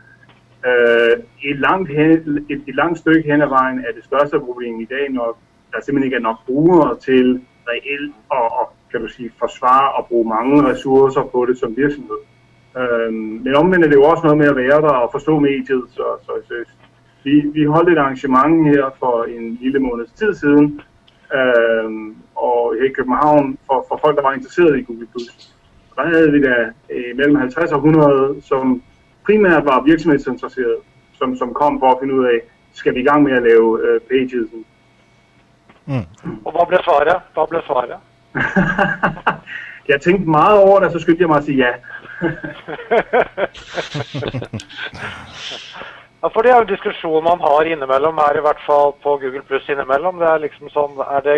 Øh, 0.70 1.16
et, 1.44 1.60
langt 1.60 1.90
hen, 1.90 2.46
et, 2.50 2.62
et 2.68 2.76
langt 2.76 2.98
stykke 3.00 3.32
hen 3.32 3.42
ad 3.42 3.48
vejen 3.48 3.80
er 3.80 3.92
det 3.96 4.04
største 4.04 4.40
problem 4.40 4.82
i 4.82 4.86
dag, 4.86 5.06
når 5.10 5.28
der 5.72 5.82
simpelthen 5.82 6.08
ikke 6.08 6.16
er 6.16 6.30
nok 6.30 6.40
brugere 6.46 6.98
til 7.00 7.42
reelt 7.68 8.16
at, 8.32 8.46
at 8.62 8.68
kan 8.92 9.02
du 9.02 9.08
sige, 9.08 9.32
forsvare 9.40 9.92
og 9.92 10.08
bruge 10.08 10.30
mange 10.30 10.70
ressourcer 10.70 11.24
på 11.24 11.46
det 11.46 11.58
som 11.58 11.78
virksomhed. 11.78 12.22
Øh, 12.80 13.14
men 13.14 13.56
omvendt 13.56 13.86
er 13.86 13.90
det 13.90 13.96
jo 13.96 14.04
også 14.04 14.24
noget 14.24 14.38
med 14.38 14.48
at 14.48 14.56
være 14.56 14.82
der 14.82 14.94
og 15.04 15.10
forstå 15.12 15.40
mediet, 15.40 15.84
så, 15.90 16.06
så, 16.26 16.32
så 16.48 16.54
vi, 17.24 17.34
vi 17.54 17.64
holdt 17.66 17.90
et 17.90 17.98
arrangement 17.98 18.68
her 18.68 18.86
for 19.00 19.24
en 19.24 19.58
lille 19.62 19.80
måneds 19.80 20.12
tid 20.12 20.34
siden, 20.34 20.82
øh, 21.38 21.90
og 22.36 22.76
her 22.80 22.86
i 22.90 22.94
København, 22.98 23.58
for, 23.68 23.86
for 23.88 24.00
folk, 24.04 24.16
der 24.18 24.24
var 24.24 24.34
interesseret 24.34 24.80
i 24.80 24.82
Google+. 24.82 25.08
Der 25.96 26.06
havde 26.08 26.32
vi 26.32 26.42
da 26.44 26.56
øh, 26.90 27.18
mellem 27.18 27.36
50 27.36 27.72
og 27.72 27.78
100, 27.78 28.42
som 28.42 28.84
primært 29.26 29.66
var 29.66 29.82
virksomhedsinteresserede, 29.82 30.78
som, 31.14 31.38
som 31.38 31.54
kom 31.54 31.80
for 31.80 31.92
at 31.92 31.98
finde 32.02 32.14
ud 32.14 32.26
af, 32.26 32.40
skal 32.74 32.96
vi 32.96 33.00
i 33.00 33.04
gang 33.04 33.24
med 33.24 33.32
at 33.32 33.44
lave 33.44 33.80
øh, 33.88 34.02
pages. 34.02 34.50
Mm. 35.86 36.06
Og 36.46 36.52
hvad 36.52 36.68
blev 36.68 36.80
svaret? 36.84 37.22
Hvad 37.34 37.48
blev 37.50 37.62
svaret? 37.66 37.96
jeg 39.92 40.02
tænkte 40.02 40.30
meget 40.30 40.60
over 40.60 40.80
det, 40.80 40.92
så 40.92 41.00
skyndte 41.00 41.22
jeg 41.22 41.30
mig 41.30 41.38
at 41.38 41.44
sige 41.44 41.58
ja. 41.58 41.72
Ja, 46.24 46.28
for 46.28 46.42
Det 46.42 46.52
er 46.52 46.56
jo 46.56 46.62
en 46.62 46.68
diskusjon 46.68 47.24
man 47.24 47.40
har 47.40 47.62
innimellom, 47.62 48.18
her 48.18 48.38
i 48.38 48.46
hvert 48.46 48.62
fall 48.68 48.92
på 49.04 49.10
Google 49.22 49.42
Pluss 49.48 49.70
innimellom. 49.70 50.20
Det 50.20 50.28
er 50.28 50.44
liksom 50.46 50.70
sånn, 50.72 51.02
er, 51.16 51.20
det, 51.26 51.34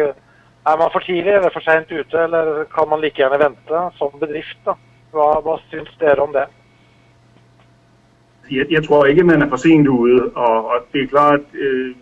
er 0.65 0.78
man 0.78 0.89
for 0.93 0.99
tidlig 0.99 1.34
eller 1.34 1.49
for 1.54 1.60
seint 1.60 1.91
ute, 1.91 2.17
eller 2.25 2.63
kan 2.75 2.89
man 2.89 3.01
like 3.01 3.15
gjerne 3.15 3.39
vente 3.45 3.82
som 3.97 4.19
bedrift? 4.19 4.60
da? 4.65 4.73
Hva, 5.12 5.28
hva 5.45 5.60
syns 5.69 5.93
dere 5.99 6.21
om 6.21 6.34
det? 6.34 6.47
Jeg, 8.51 8.65
jeg, 8.71 8.84
tror 8.84 9.06
ikke 9.06 9.23
man 9.23 9.41
er 9.41 9.49
for 9.49 9.58
sent 9.58 9.88
ute. 9.88 10.32
Og, 10.36 10.65
og 10.71 10.88
det 10.93 11.04
er 11.04 11.08
klart 11.08 11.45
øh, 11.54 11.95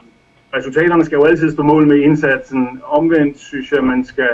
Resultatene 0.56 1.06
skal 1.06 1.16
jo 1.16 1.26
alltid 1.26 1.52
stå 1.52 1.64
mål 1.64 1.88
med 1.88 1.98
innsatsen. 1.98 2.82
Omvendt 2.84 3.40
syns 3.40 3.72
jeg 3.72 3.84
man 3.84 4.06
skal, 4.06 4.30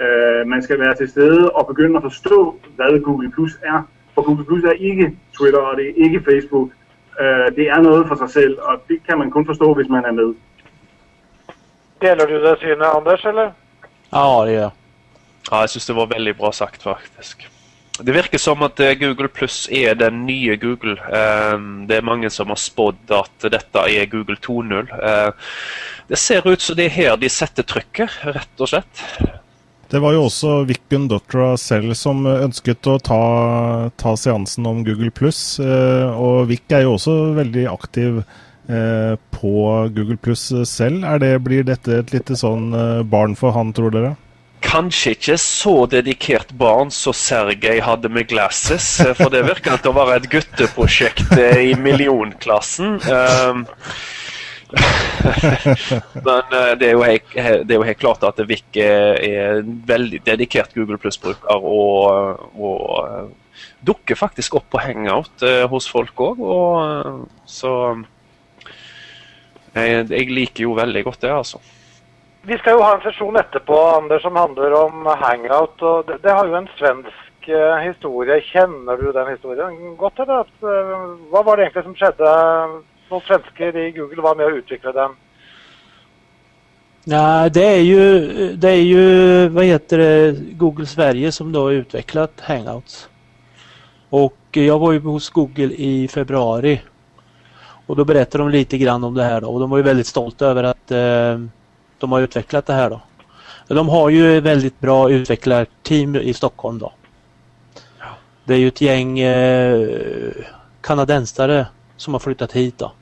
øh, 0.00 0.46
man 0.46 0.62
skal 0.62 0.80
være 0.80 0.94
til 0.94 1.08
stede 1.08 1.50
og 1.50 1.66
begynne 1.66 1.98
å 1.98 2.06
forstå 2.08 2.38
hva 2.76 2.88
Google 3.04 3.30
Plus 3.30 3.58
er. 3.62 3.82
For 4.14 4.22
Google 4.22 4.44
Plus 4.44 4.64
er 4.64 4.80
ikke 4.90 5.12
Twitter 5.36 5.60
og 5.60 5.76
det 5.76 5.88
er 5.88 6.04
ikke 6.04 6.24
Facebook. 6.30 6.68
Øh, 7.20 7.56
det 7.56 7.68
er 7.68 7.80
noe 7.82 8.06
for 8.08 8.16
seg 8.16 8.30
selv, 8.30 8.58
og 8.62 8.82
det 8.88 9.02
kan 9.06 9.18
man 9.18 9.30
kun 9.30 9.46
forstå, 9.46 9.74
hvis 9.74 9.88
man 9.88 10.04
er 10.04 10.12
med. 10.12 10.34
Deler 12.02 12.26
du 12.26 12.36
det 12.44 12.58
synet, 12.58 12.86
Anders, 12.96 13.24
eller? 13.24 13.50
Ja, 14.12 14.44
det 14.46 14.56
gjør 14.56 14.70
Ja, 15.48 15.62
jeg 15.62 15.70
syns 15.74 15.88
det 15.88 15.96
var 15.96 16.10
veldig 16.10 16.34
bra 16.36 16.50
sagt, 16.52 16.82
faktisk. 16.84 17.46
Det 17.98 18.14
virker 18.14 18.38
som 18.38 18.62
at 18.62 18.78
eh, 18.84 18.94
Google 19.00 19.30
Pluss 19.32 19.66
er 19.74 19.96
den 19.98 20.20
nye 20.26 20.54
Google. 20.60 20.98
Ehm, 21.10 21.86
det 21.88 21.98
er 21.98 22.06
mange 22.06 22.30
som 22.30 22.52
har 22.52 22.60
spådd 22.60 23.10
at 23.16 23.48
dette 23.50 23.84
er 23.90 24.06
Google 24.12 24.36
2.0. 24.44 24.92
Eh, 24.94 25.56
det 26.08 26.20
ser 26.20 26.46
ut 26.46 26.62
som 26.62 26.78
det 26.78 26.86
er 26.88 26.94
her 26.94 27.18
de 27.18 27.30
setter 27.32 27.66
trykket, 27.66 28.20
rett 28.36 28.62
og 28.62 28.70
slett. 28.70 29.02
Det 29.88 30.02
var 30.04 30.12
jo 30.12 30.26
også 30.28 30.66
Vikken 30.68 31.06
Dotra 31.08 31.54
selv 31.56 31.94
som 31.96 32.26
ønsket 32.28 32.86
å 32.92 32.98
ta, 33.00 33.22
ta 33.96 34.12
seansen 34.20 34.68
om 34.68 34.84
Google 34.86 35.10
pluss. 35.10 35.56
Eh, 35.58 36.08
og 36.12 36.50
Vik 36.52 36.68
er 36.76 36.84
jo 36.84 36.94
også 36.98 37.16
veldig 37.40 37.64
aktiv 37.72 38.20
på 38.68 39.88
Google 39.96 40.16
pluss 40.16 40.52
selv. 40.68 41.06
Det, 41.20 41.38
blir 41.40 41.64
dette 41.64 42.00
et 42.02 42.12
lite 42.12 42.36
sånn 42.36 42.72
eh, 42.76 43.02
barn 43.02 43.36
for 43.38 43.56
han, 43.56 43.72
tror 43.72 43.94
dere? 43.94 44.14
Kanskje 44.64 45.14
ikke 45.14 45.36
så 45.40 45.74
dedikert 45.88 46.50
barn 46.58 46.90
som 46.92 47.14
Sergej 47.16 47.80
hadde 47.86 48.10
med 48.10 48.28
Glasses, 48.28 48.98
for 49.16 49.30
det 49.32 49.44
virker 49.46 49.78
til 49.78 49.92
å 49.92 49.98
være 50.00 50.18
et 50.18 50.30
gutteprosjekt 50.32 51.30
i 51.38 51.76
millionklassen. 51.78 52.98
Men 56.26 56.42
det 56.80 56.90
er, 56.90 56.98
helt, 57.06 57.30
det 57.38 57.70
er, 57.70 57.78
jo 57.78 57.86
helt, 57.86 58.02
klart 58.02 58.26
at 58.26 58.42
Vik 58.50 58.76
er 58.82 59.22
en 59.30 59.78
veldig 59.88 60.20
dedikert 60.26 60.74
Google 60.76 60.98
Pluss-bruker. 61.00 61.54
Og, 61.56 62.42
og, 62.58 63.30
dukker 63.86 64.18
faktisk 64.18 64.58
opp 64.58 64.66
på 64.74 64.82
hangout 64.82 65.46
hos 65.70 65.86
folk 65.88 66.18
òg. 66.20 66.42
Så 67.46 67.72
jeg, 69.78 70.06
jeg, 70.10 70.30
liker 70.40 70.64
jo 70.64 70.74
veldig 70.78 71.04
godt 71.04 71.20
det, 71.24 71.30
altså. 71.32 71.60
Vi 72.48 72.56
skal 72.58 72.78
jo 72.78 72.84
ha 72.84 72.94
en 72.96 73.04
sesjon 73.04 73.36
etterpå 73.36 73.78
Anders, 73.92 74.22
som 74.22 74.36
handler 74.38 74.76
om 74.78 75.08
hangout. 75.20 75.82
og 75.82 76.06
Det, 76.08 76.20
det 76.24 76.32
har 76.32 76.46
jo 76.46 76.56
en 76.56 76.68
svensk 76.78 77.48
uh, 77.50 77.78
historie. 77.84 78.40
Kjenner 78.48 78.96
du 78.96 79.10
den 79.12 79.32
historien 79.34 79.96
godt? 80.00 80.22
eller? 80.24 80.48
Uh, 80.62 81.18
hva 81.32 81.42
var 81.44 81.56
det 81.56 81.66
egentlig 81.66 81.84
som 81.88 81.96
skjedde? 81.98 82.34
Noen 83.10 83.26
svensker 83.26 83.76
i 83.76 83.90
Google 83.96 84.24
var 84.24 84.38
med 84.38 84.48
å 84.48 84.60
utvikle 84.62 84.94
den. 84.96 85.16
Ja, 87.10 87.48
det 87.48 87.64
är 87.64 87.80
ju, 87.80 88.02
det 88.56 88.70
är 88.70 88.82
ju 88.82 89.48
vad 89.48 89.64
heter 89.64 89.98
det, 89.98 90.36
Google 90.52 90.86
Sverige 90.86 91.32
som 91.32 91.52
då 91.52 91.62
har 91.62 91.70
utvecklat 91.70 92.40
Hangouts. 92.40 93.08
Och 94.10 94.38
jag 94.50 94.78
var 94.78 94.92
ju 94.92 95.00
hos 95.00 95.30
Google 95.30 95.74
i 95.74 96.08
februari 96.08 96.80
och 97.88 97.96
då 97.96 98.04
berättar 98.04 98.38
de 98.38 98.48
lite 98.48 98.78
grann 98.78 99.04
om 99.04 99.14
det 99.14 99.24
här 99.24 99.40
då. 99.40 99.48
och 99.48 99.60
de 99.60 99.70
var 99.70 99.76
ju 99.76 99.82
väldigt 99.82 100.06
stolta 100.06 100.46
över 100.46 100.64
att 100.64 100.90
eh, 100.90 101.38
de 101.98 102.12
har 102.12 102.20
utvecklat 102.20 102.66
det 102.66 102.72
här 102.72 102.90
då. 102.90 103.00
De 103.74 103.88
har 103.88 104.08
ju 104.08 104.40
väldigt 104.40 104.80
bra 104.80 105.10
utvecklarteam 105.10 106.16
i 106.16 106.34
Stockholm 106.34 106.78
då. 106.78 106.92
Det 108.44 108.54
är 108.54 108.58
ju 108.58 108.68
ett 108.68 108.80
gäng 108.80 109.18
eh, 109.18 109.88
kanadensare 110.80 111.66
som 111.96 112.14
har 112.14 112.18
flyttat 112.18 112.52
hit 112.52 112.78
då. 112.78 112.92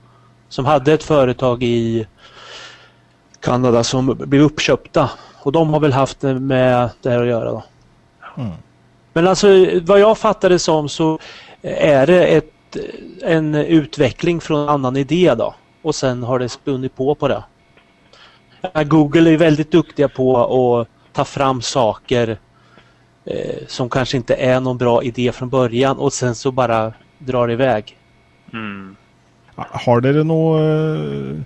Som 0.49 0.65
hade 0.65 0.93
ett 0.93 1.03
företag 1.03 1.63
i 1.63 2.07
Kanada 3.41 3.85
som 3.85 4.17
blev 4.21 4.43
uppköpta 4.43 5.11
och 5.43 5.53
de 5.53 5.73
har 5.73 5.81
väl 5.81 5.93
haft 5.93 6.23
med 6.23 6.91
det 7.03 7.11
här 7.11 7.23
att 7.23 7.29
göra 7.29 7.51
då. 7.51 7.63
Mm. 8.37 8.53
Men 9.13 9.29
alltså 9.29 9.49
vad 9.83 10.01
jag 10.01 10.19
fattar 10.19 10.49
det 10.49 10.59
som 10.59 10.89
så 10.89 11.19
är 11.63 12.07
det 12.07 12.27
ett 12.27 12.56
en 13.23 13.55
utveckling 13.55 14.41
från 14.41 14.63
en 14.63 14.69
annan 14.69 14.97
idé 14.97 15.35
då. 15.39 15.55
Och 15.83 15.95
sen 15.95 16.23
har 16.23 16.39
det 16.39 16.49
spunnit 16.49 16.97
på 16.97 17.15
på 17.15 17.29
det. 17.29 17.43
Google 18.85 19.31
är 19.31 19.37
väldigt 19.37 19.71
duktiga 19.71 20.09
på 20.09 20.37
att 20.37 20.89
ta 21.13 21.25
fram 21.25 21.63
saker 21.63 22.39
eh, 23.25 23.67
som 23.67 23.89
kanske 23.89 24.17
inte 24.17 24.35
är 24.35 24.61
någon 24.61 24.79
bra 24.79 25.03
idé 25.03 25.33
från 25.33 25.49
början 25.49 25.97
och 25.97 26.13
sen 26.13 26.35
så 26.35 26.53
bara 26.53 26.93
drar 27.19 27.51
iväg. 27.51 27.99
Mm. 28.53 28.97
Har 29.57 30.01
dere 30.01 30.25
noe 30.25 31.45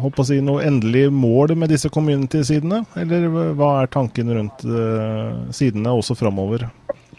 håper 0.00 0.22
å 0.22 0.26
si, 0.26 0.40
noe 0.44 0.64
endelig 0.66 1.06
mål 1.12 1.54
med 1.56 1.70
disse 1.72 1.90
community-sidene? 1.92 2.82
Eller 2.98 3.28
hva 3.56 3.70
er 3.82 3.90
tanken 3.92 4.32
rundt 4.34 4.64
uh, 4.64 5.50
sidene 5.54 5.92
også 5.96 6.16
framover? 6.18 6.68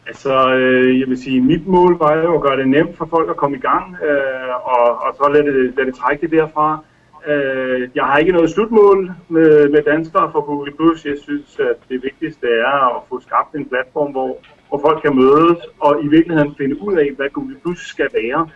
Altså, 0.08 0.54
øh, 0.56 1.00
jeg 1.00 1.08
vil 1.08 1.24
sige, 1.24 1.42
mit 1.42 1.68
mål 1.68 1.98
var 1.98 2.18
jo 2.18 2.36
at 2.36 2.42
gøre 2.42 2.58
det 2.58 2.68
nemt 2.68 2.98
for 2.98 3.06
folk 3.06 3.30
at 3.30 3.38
komme 3.38 3.58
i 3.58 3.60
gang, 3.60 3.96
øh, 4.04 4.54
og, 4.64 5.02
og 5.02 5.16
så 5.16 5.30
lade 5.34 5.46
det, 5.46 5.76
lade 5.76 5.88
det 5.88 5.96
trække 5.96 6.22
det 6.22 6.32
derfra. 6.32 6.84
Øh, 7.28 7.90
jeg 7.96 8.04
har 8.04 8.18
ikke 8.18 8.32
noget 8.32 8.50
slutmål 8.50 9.12
med, 9.30 9.70
med 9.70 9.82
danskere 9.82 10.32
for 10.32 10.42
Google+. 10.42 10.72
Plus. 10.76 11.06
Jeg 11.06 11.18
synes, 11.22 11.60
at 11.60 11.78
det 11.90 12.04
vigtigste 12.04 12.48
er 12.48 12.96
at 12.96 13.02
få 13.10 13.22
skabt 13.22 13.56
en 13.56 13.66
platform, 13.66 14.12
hvor, 14.12 14.38
hvor 14.70 14.80
folk 14.86 15.02
kan 15.02 15.16
mødes 15.16 15.60
og 15.80 16.04
i 16.04 16.08
virkeligheden 16.08 16.56
finde 16.58 16.82
ud 16.82 16.96
af, 16.98 17.10
hvad 17.16 17.30
Google 17.30 17.56
Plus 17.64 17.80
skal 17.80 18.10
være. 18.14 18.50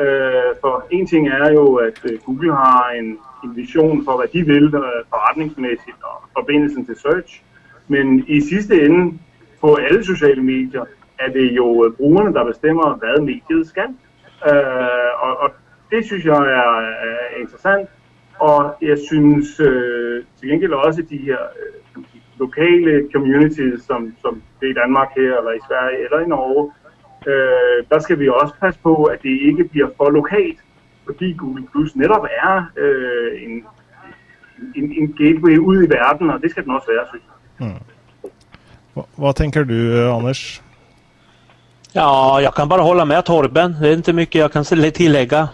Øh, 0.00 0.52
for 0.60 0.86
en 0.90 1.06
ting 1.06 1.28
er 1.28 1.52
jo, 1.52 1.74
at 1.74 2.00
øh, 2.10 2.18
Google 2.26 2.52
har 2.52 2.90
en, 2.90 3.18
en 3.44 3.56
vision 3.56 4.04
for, 4.04 4.16
hvad 4.16 4.28
de 4.32 4.46
vil 4.46 4.64
øh, 4.64 4.98
forretningsmæssigt 5.08 6.00
og 6.02 6.16
forbindelsen 6.36 6.86
til 6.86 6.96
search. 6.96 7.42
Men 7.88 8.24
i 8.28 8.40
sidste 8.40 8.84
ende, 8.84 9.18
på 9.62 9.68
alle 9.74 10.04
sociale 10.04 10.42
medier, 10.42 10.84
er 11.18 11.28
det 11.32 11.46
jo 11.60 11.84
øh, 11.84 11.92
brugerne, 11.96 12.34
der 12.34 12.44
bestemmer, 12.44 12.94
hvad 13.00 13.16
mediet 13.30 13.66
skal. 13.72 13.88
Øh, 14.48 15.12
og, 15.26 15.32
og 15.42 15.50
det 15.90 16.04
synes 16.04 16.24
jeg 16.24 16.40
er, 16.60 16.70
er 17.08 17.40
interessant. 17.40 17.88
Og 18.38 18.74
jeg 18.82 18.98
synes 19.08 19.60
øh, 19.60 20.24
til 20.38 20.48
gengæld 20.48 20.72
også 20.72 21.02
de 21.10 21.16
her 21.16 21.38
øh, 21.60 22.02
lokale 22.38 23.08
communities, 23.12 23.82
som, 23.82 24.14
som 24.22 24.42
det 24.60 24.66
er 24.66 24.70
i 24.70 24.80
Danmark 24.82 25.08
her, 25.16 25.38
eller 25.38 25.52
i 25.52 25.62
Sverige, 25.68 26.04
eller 26.04 26.18
i 26.20 26.28
Norge, 26.28 26.72
øh, 27.26 27.78
der 27.90 27.98
skal 27.98 28.18
vi 28.18 28.28
også 28.28 28.54
passe 28.60 28.80
på, 28.80 29.04
at 29.04 29.22
det 29.22 29.40
ikke 29.48 29.64
bliver 29.64 29.88
for 29.96 30.10
lokalt, 30.10 30.58
fordi 31.04 31.32
Google 31.38 31.66
Plus 31.72 31.96
netop 31.96 32.26
er 32.44 32.64
øh, 32.76 33.42
en, 33.42 33.64
en, 34.74 34.92
en 34.98 35.12
gateway 35.18 35.56
ud 35.58 35.76
i 35.86 35.90
verden, 35.90 36.30
og 36.30 36.42
det 36.42 36.50
skal 36.50 36.64
den 36.64 36.72
også 36.72 36.88
være, 36.94 37.06
synes 37.08 37.24
jeg. 37.28 37.68
Mm. 37.68 37.91
Vad 39.14 39.36
tenker 39.36 39.64
du, 39.64 40.10
Anders? 40.10 40.60
Ja, 41.92 42.40
jag 42.40 42.54
kan 42.54 42.68
bara 42.68 42.82
hålla 42.82 43.04
med 43.04 43.24
Torben. 43.24 43.76
Det 43.80 43.88
är 43.88 43.92
inte 43.92 44.12
mycket 44.12 44.40
jag 44.40 44.52
kan 44.52 44.64
tillägga. 44.64 45.48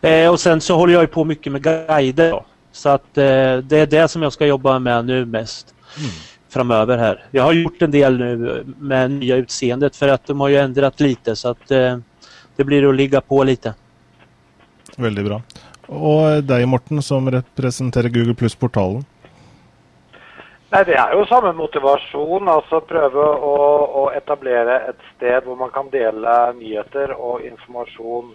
Eh, 0.00 0.30
och 0.30 0.40
sen 0.40 0.60
så 0.60 0.76
håller 0.76 0.94
jag 0.94 1.10
på 1.10 1.24
mycket 1.24 1.52
med 1.52 1.62
guider. 1.62 2.30
Då. 2.30 2.44
Så 2.72 2.88
att 2.88 3.18
eh, 3.18 3.56
det 3.56 3.72
är 3.72 3.86
det 3.86 4.08
som 4.08 4.22
jag 4.22 4.32
ska 4.32 4.46
jobba 4.46 4.78
med 4.78 5.04
nu 5.04 5.24
mest 5.24 5.74
mm. 5.98 6.10
framöver 6.48 6.98
här. 6.98 7.24
Jag 7.30 7.42
har 7.42 7.52
gjort 7.52 7.82
en 7.82 7.90
del 7.90 8.18
nu 8.18 8.64
med 8.78 9.10
nya 9.10 9.36
utseendet 9.36 9.96
för 9.96 10.08
att 10.08 10.26
de 10.26 10.40
har 10.40 10.48
ju 10.48 10.56
ändrat 10.56 11.00
lite 11.00 11.36
så 11.36 11.48
att 11.48 11.70
eh, 11.70 11.98
det 12.56 12.64
blir 12.64 12.88
att 12.88 12.94
ligga 12.94 13.20
på 13.20 13.44
lite. 13.44 13.74
Väldigt 14.96 15.24
bra. 15.24 15.42
Och 15.86 16.44
dig 16.44 16.66
Morten 16.66 17.02
som 17.02 17.30
representerar 17.30 18.08
Google 18.08 18.34
Plus-portalen? 18.34 19.04
Nei, 20.70 20.84
Det 20.86 20.94
er 20.94 21.16
jo 21.18 21.24
samme 21.26 21.50
motivasjon. 21.58 22.48
altså 22.48 22.78
Prøve 22.86 23.24
å, 23.46 23.56
å, 24.02 24.04
etablere 24.14 24.76
et 24.92 25.00
sted 25.16 25.42
hvor 25.46 25.58
man 25.58 25.72
kan 25.74 25.90
dele 25.90 26.36
nyheter 26.60 27.16
og 27.16 27.42
informasjon 27.46 28.30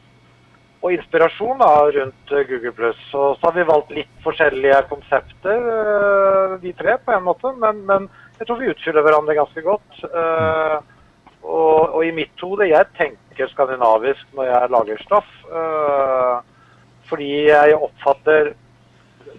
og 0.86 0.92
inspirasjon 0.94 1.58
da, 1.58 1.70
rundt 1.96 2.34
Google+. 2.50 2.92
Så, 3.10 3.22
så 3.40 3.48
har 3.48 3.56
vi 3.56 3.64
valgt 3.66 3.94
litt 3.96 4.12
forskjellige 4.22 4.84
konsepter, 4.92 5.64
vi 6.62 6.74
tre, 6.78 7.00
på 7.02 7.16
en 7.16 7.24
måte. 7.26 7.54
Men, 7.58 7.80
men, 7.88 8.06
jeg 8.38 8.46
tror 8.46 8.60
vi 8.60 8.70
utfyller 8.70 9.06
hverandre 9.08 9.38
ganske 9.40 9.64
godt. 9.66 10.04
Uh, 10.04 10.78
og, 11.42 11.80
og, 11.96 12.04
i 12.06 12.12
mitt 12.14 12.44
hode, 12.44 12.68
jeg 12.70 12.92
tenker 13.00 13.50
skandinavisk 13.50 14.38
når 14.38 14.52
jeg 14.52 14.74
lager 14.76 15.02
stoff. 15.08 15.32
Uh, 15.50 16.44
fordi 17.10 17.32
jeg 17.48 17.80
oppfatter 17.80 18.54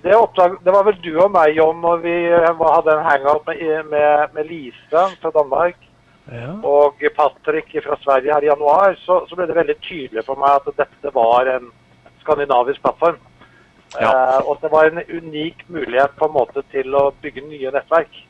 det, 0.03 0.15
oppdag, 0.17 0.57
det, 0.65 0.73
var 0.75 0.87
vel 0.87 0.99
du 1.03 1.13
og 1.19 1.31
meg, 1.35 1.57
John, 1.57 1.81
når 1.83 2.03
vi 2.05 2.15
hadde 2.31 2.95
en 2.95 3.07
hangout 3.07 3.47
med, 3.49 3.91
med, 3.91 4.35
med 4.35 4.49
Lise 4.51 5.07
fra 5.21 5.33
Danmark 5.35 5.79
ja. 6.33 6.53
og 6.67 7.03
Patrick 7.17 7.73
fra 7.85 7.97
Sverige 8.03 8.35
her 8.35 8.45
i 8.45 8.51
januar, 8.51 8.97
så, 8.99 9.23
så, 9.29 9.39
ble 9.39 9.47
det 9.47 9.59
veldig 9.59 9.79
tydelig 9.83 10.27
for 10.27 10.39
meg 10.41 10.61
at 10.61 10.79
dette 10.83 11.15
var 11.15 11.51
en 11.55 11.71
skandinavisk 12.23 12.83
plattform. 12.83 13.19
Ja. 13.95 14.11
Eh, 14.11 14.41
og 14.49 14.59
det 14.63 14.71
var 14.73 14.89
en 14.91 15.03
unik 15.07 15.67
mulighet 15.69 16.17
på 16.19 16.27
en 16.27 16.35
måte 16.35 16.65
til 16.73 16.95
å 16.99 17.09
bygge 17.23 17.47
nye 17.47 17.73
nettverk. 17.75 18.23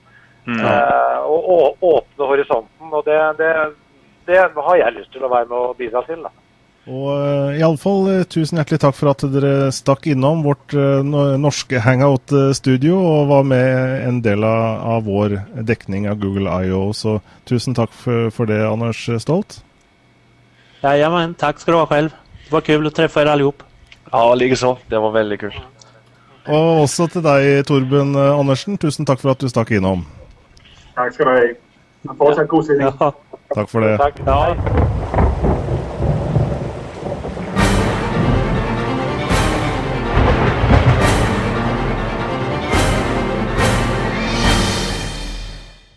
Mm. 0.46 0.60
Eh, 0.60 1.18
og, 1.26 1.48
å, 1.50 1.58
åpne 1.96 2.28
horisonten. 2.30 2.92
Og 2.92 3.04
det, 3.08 3.18
det, 3.40 3.52
det, 4.28 4.42
har 4.68 4.82
jeg 4.82 4.98
lyst 4.98 5.14
til 5.14 5.24
å 5.26 5.32
være 5.32 5.48
med 5.50 5.56
og 5.58 5.78
bidra 5.80 6.04
til. 6.06 6.22
da. 6.22 6.32
Og 6.86 7.06
uh, 7.10 7.56
iallfall 7.58 8.04
uh, 8.06 8.26
tusen 8.30 8.60
hjertelig 8.60 8.78
takk 8.84 8.94
for 8.94 9.10
at 9.10 9.24
dere 9.32 9.72
stakk 9.74 10.04
innom 10.06 10.44
vårt 10.44 10.70
uh, 10.78 11.02
norske 11.02 11.80
hangout-studio 11.82 12.94
og 13.00 13.30
var 13.32 13.46
med 13.50 14.04
en 14.06 14.20
del 14.22 14.46
av, 14.46 14.84
av, 14.94 15.08
vår 15.08 15.34
dekning 15.66 16.06
av 16.06 16.20
Google 16.22 16.52
IO. 16.62 16.92
Så 16.94 17.18
tusen 17.50 17.74
takk 17.74 17.90
for, 17.90 18.30
for 18.30 18.46
det, 18.46 18.60
Anders 18.68 19.02
Stolt. 19.22 19.58
Jajamän, 20.84 21.34
takk 21.34 21.58
skal 21.58 21.74
du 21.74 21.80
ha 21.80 21.88
selv. 21.90 22.14
Det 22.46 22.54
var 22.54 22.66
kult 22.68 22.92
å 22.92 22.94
treffe 22.94 23.24
dere 23.24 23.34
alle 23.34 23.50
Ja, 24.12 24.22
likeså. 24.38 24.76
Det 24.86 25.00
var 25.02 25.16
veldig 25.16 25.40
kult. 25.42 25.58
Og 26.46 26.84
også 26.84 27.08
til 27.10 27.24
deg, 27.26 27.64
Torben 27.66 28.14
Andersen. 28.14 28.78
Tusen 28.78 29.08
takk 29.08 29.18
for 29.24 29.34
at 29.34 29.42
du 29.42 29.50
stakk 29.50 29.74
innom. 29.74 30.06
Takk 30.94 31.18
skal 31.18 31.26
du 31.26 31.34
ha. 31.34 32.14
Fortsatt 32.14 32.46
god 32.46 32.70
sending. 32.70 32.86
Ja. 32.86 33.10
Takk 33.56 33.74
for 33.74 33.82
det. 33.82 33.96
Takk. 33.98 34.22
Ja. 34.22 34.95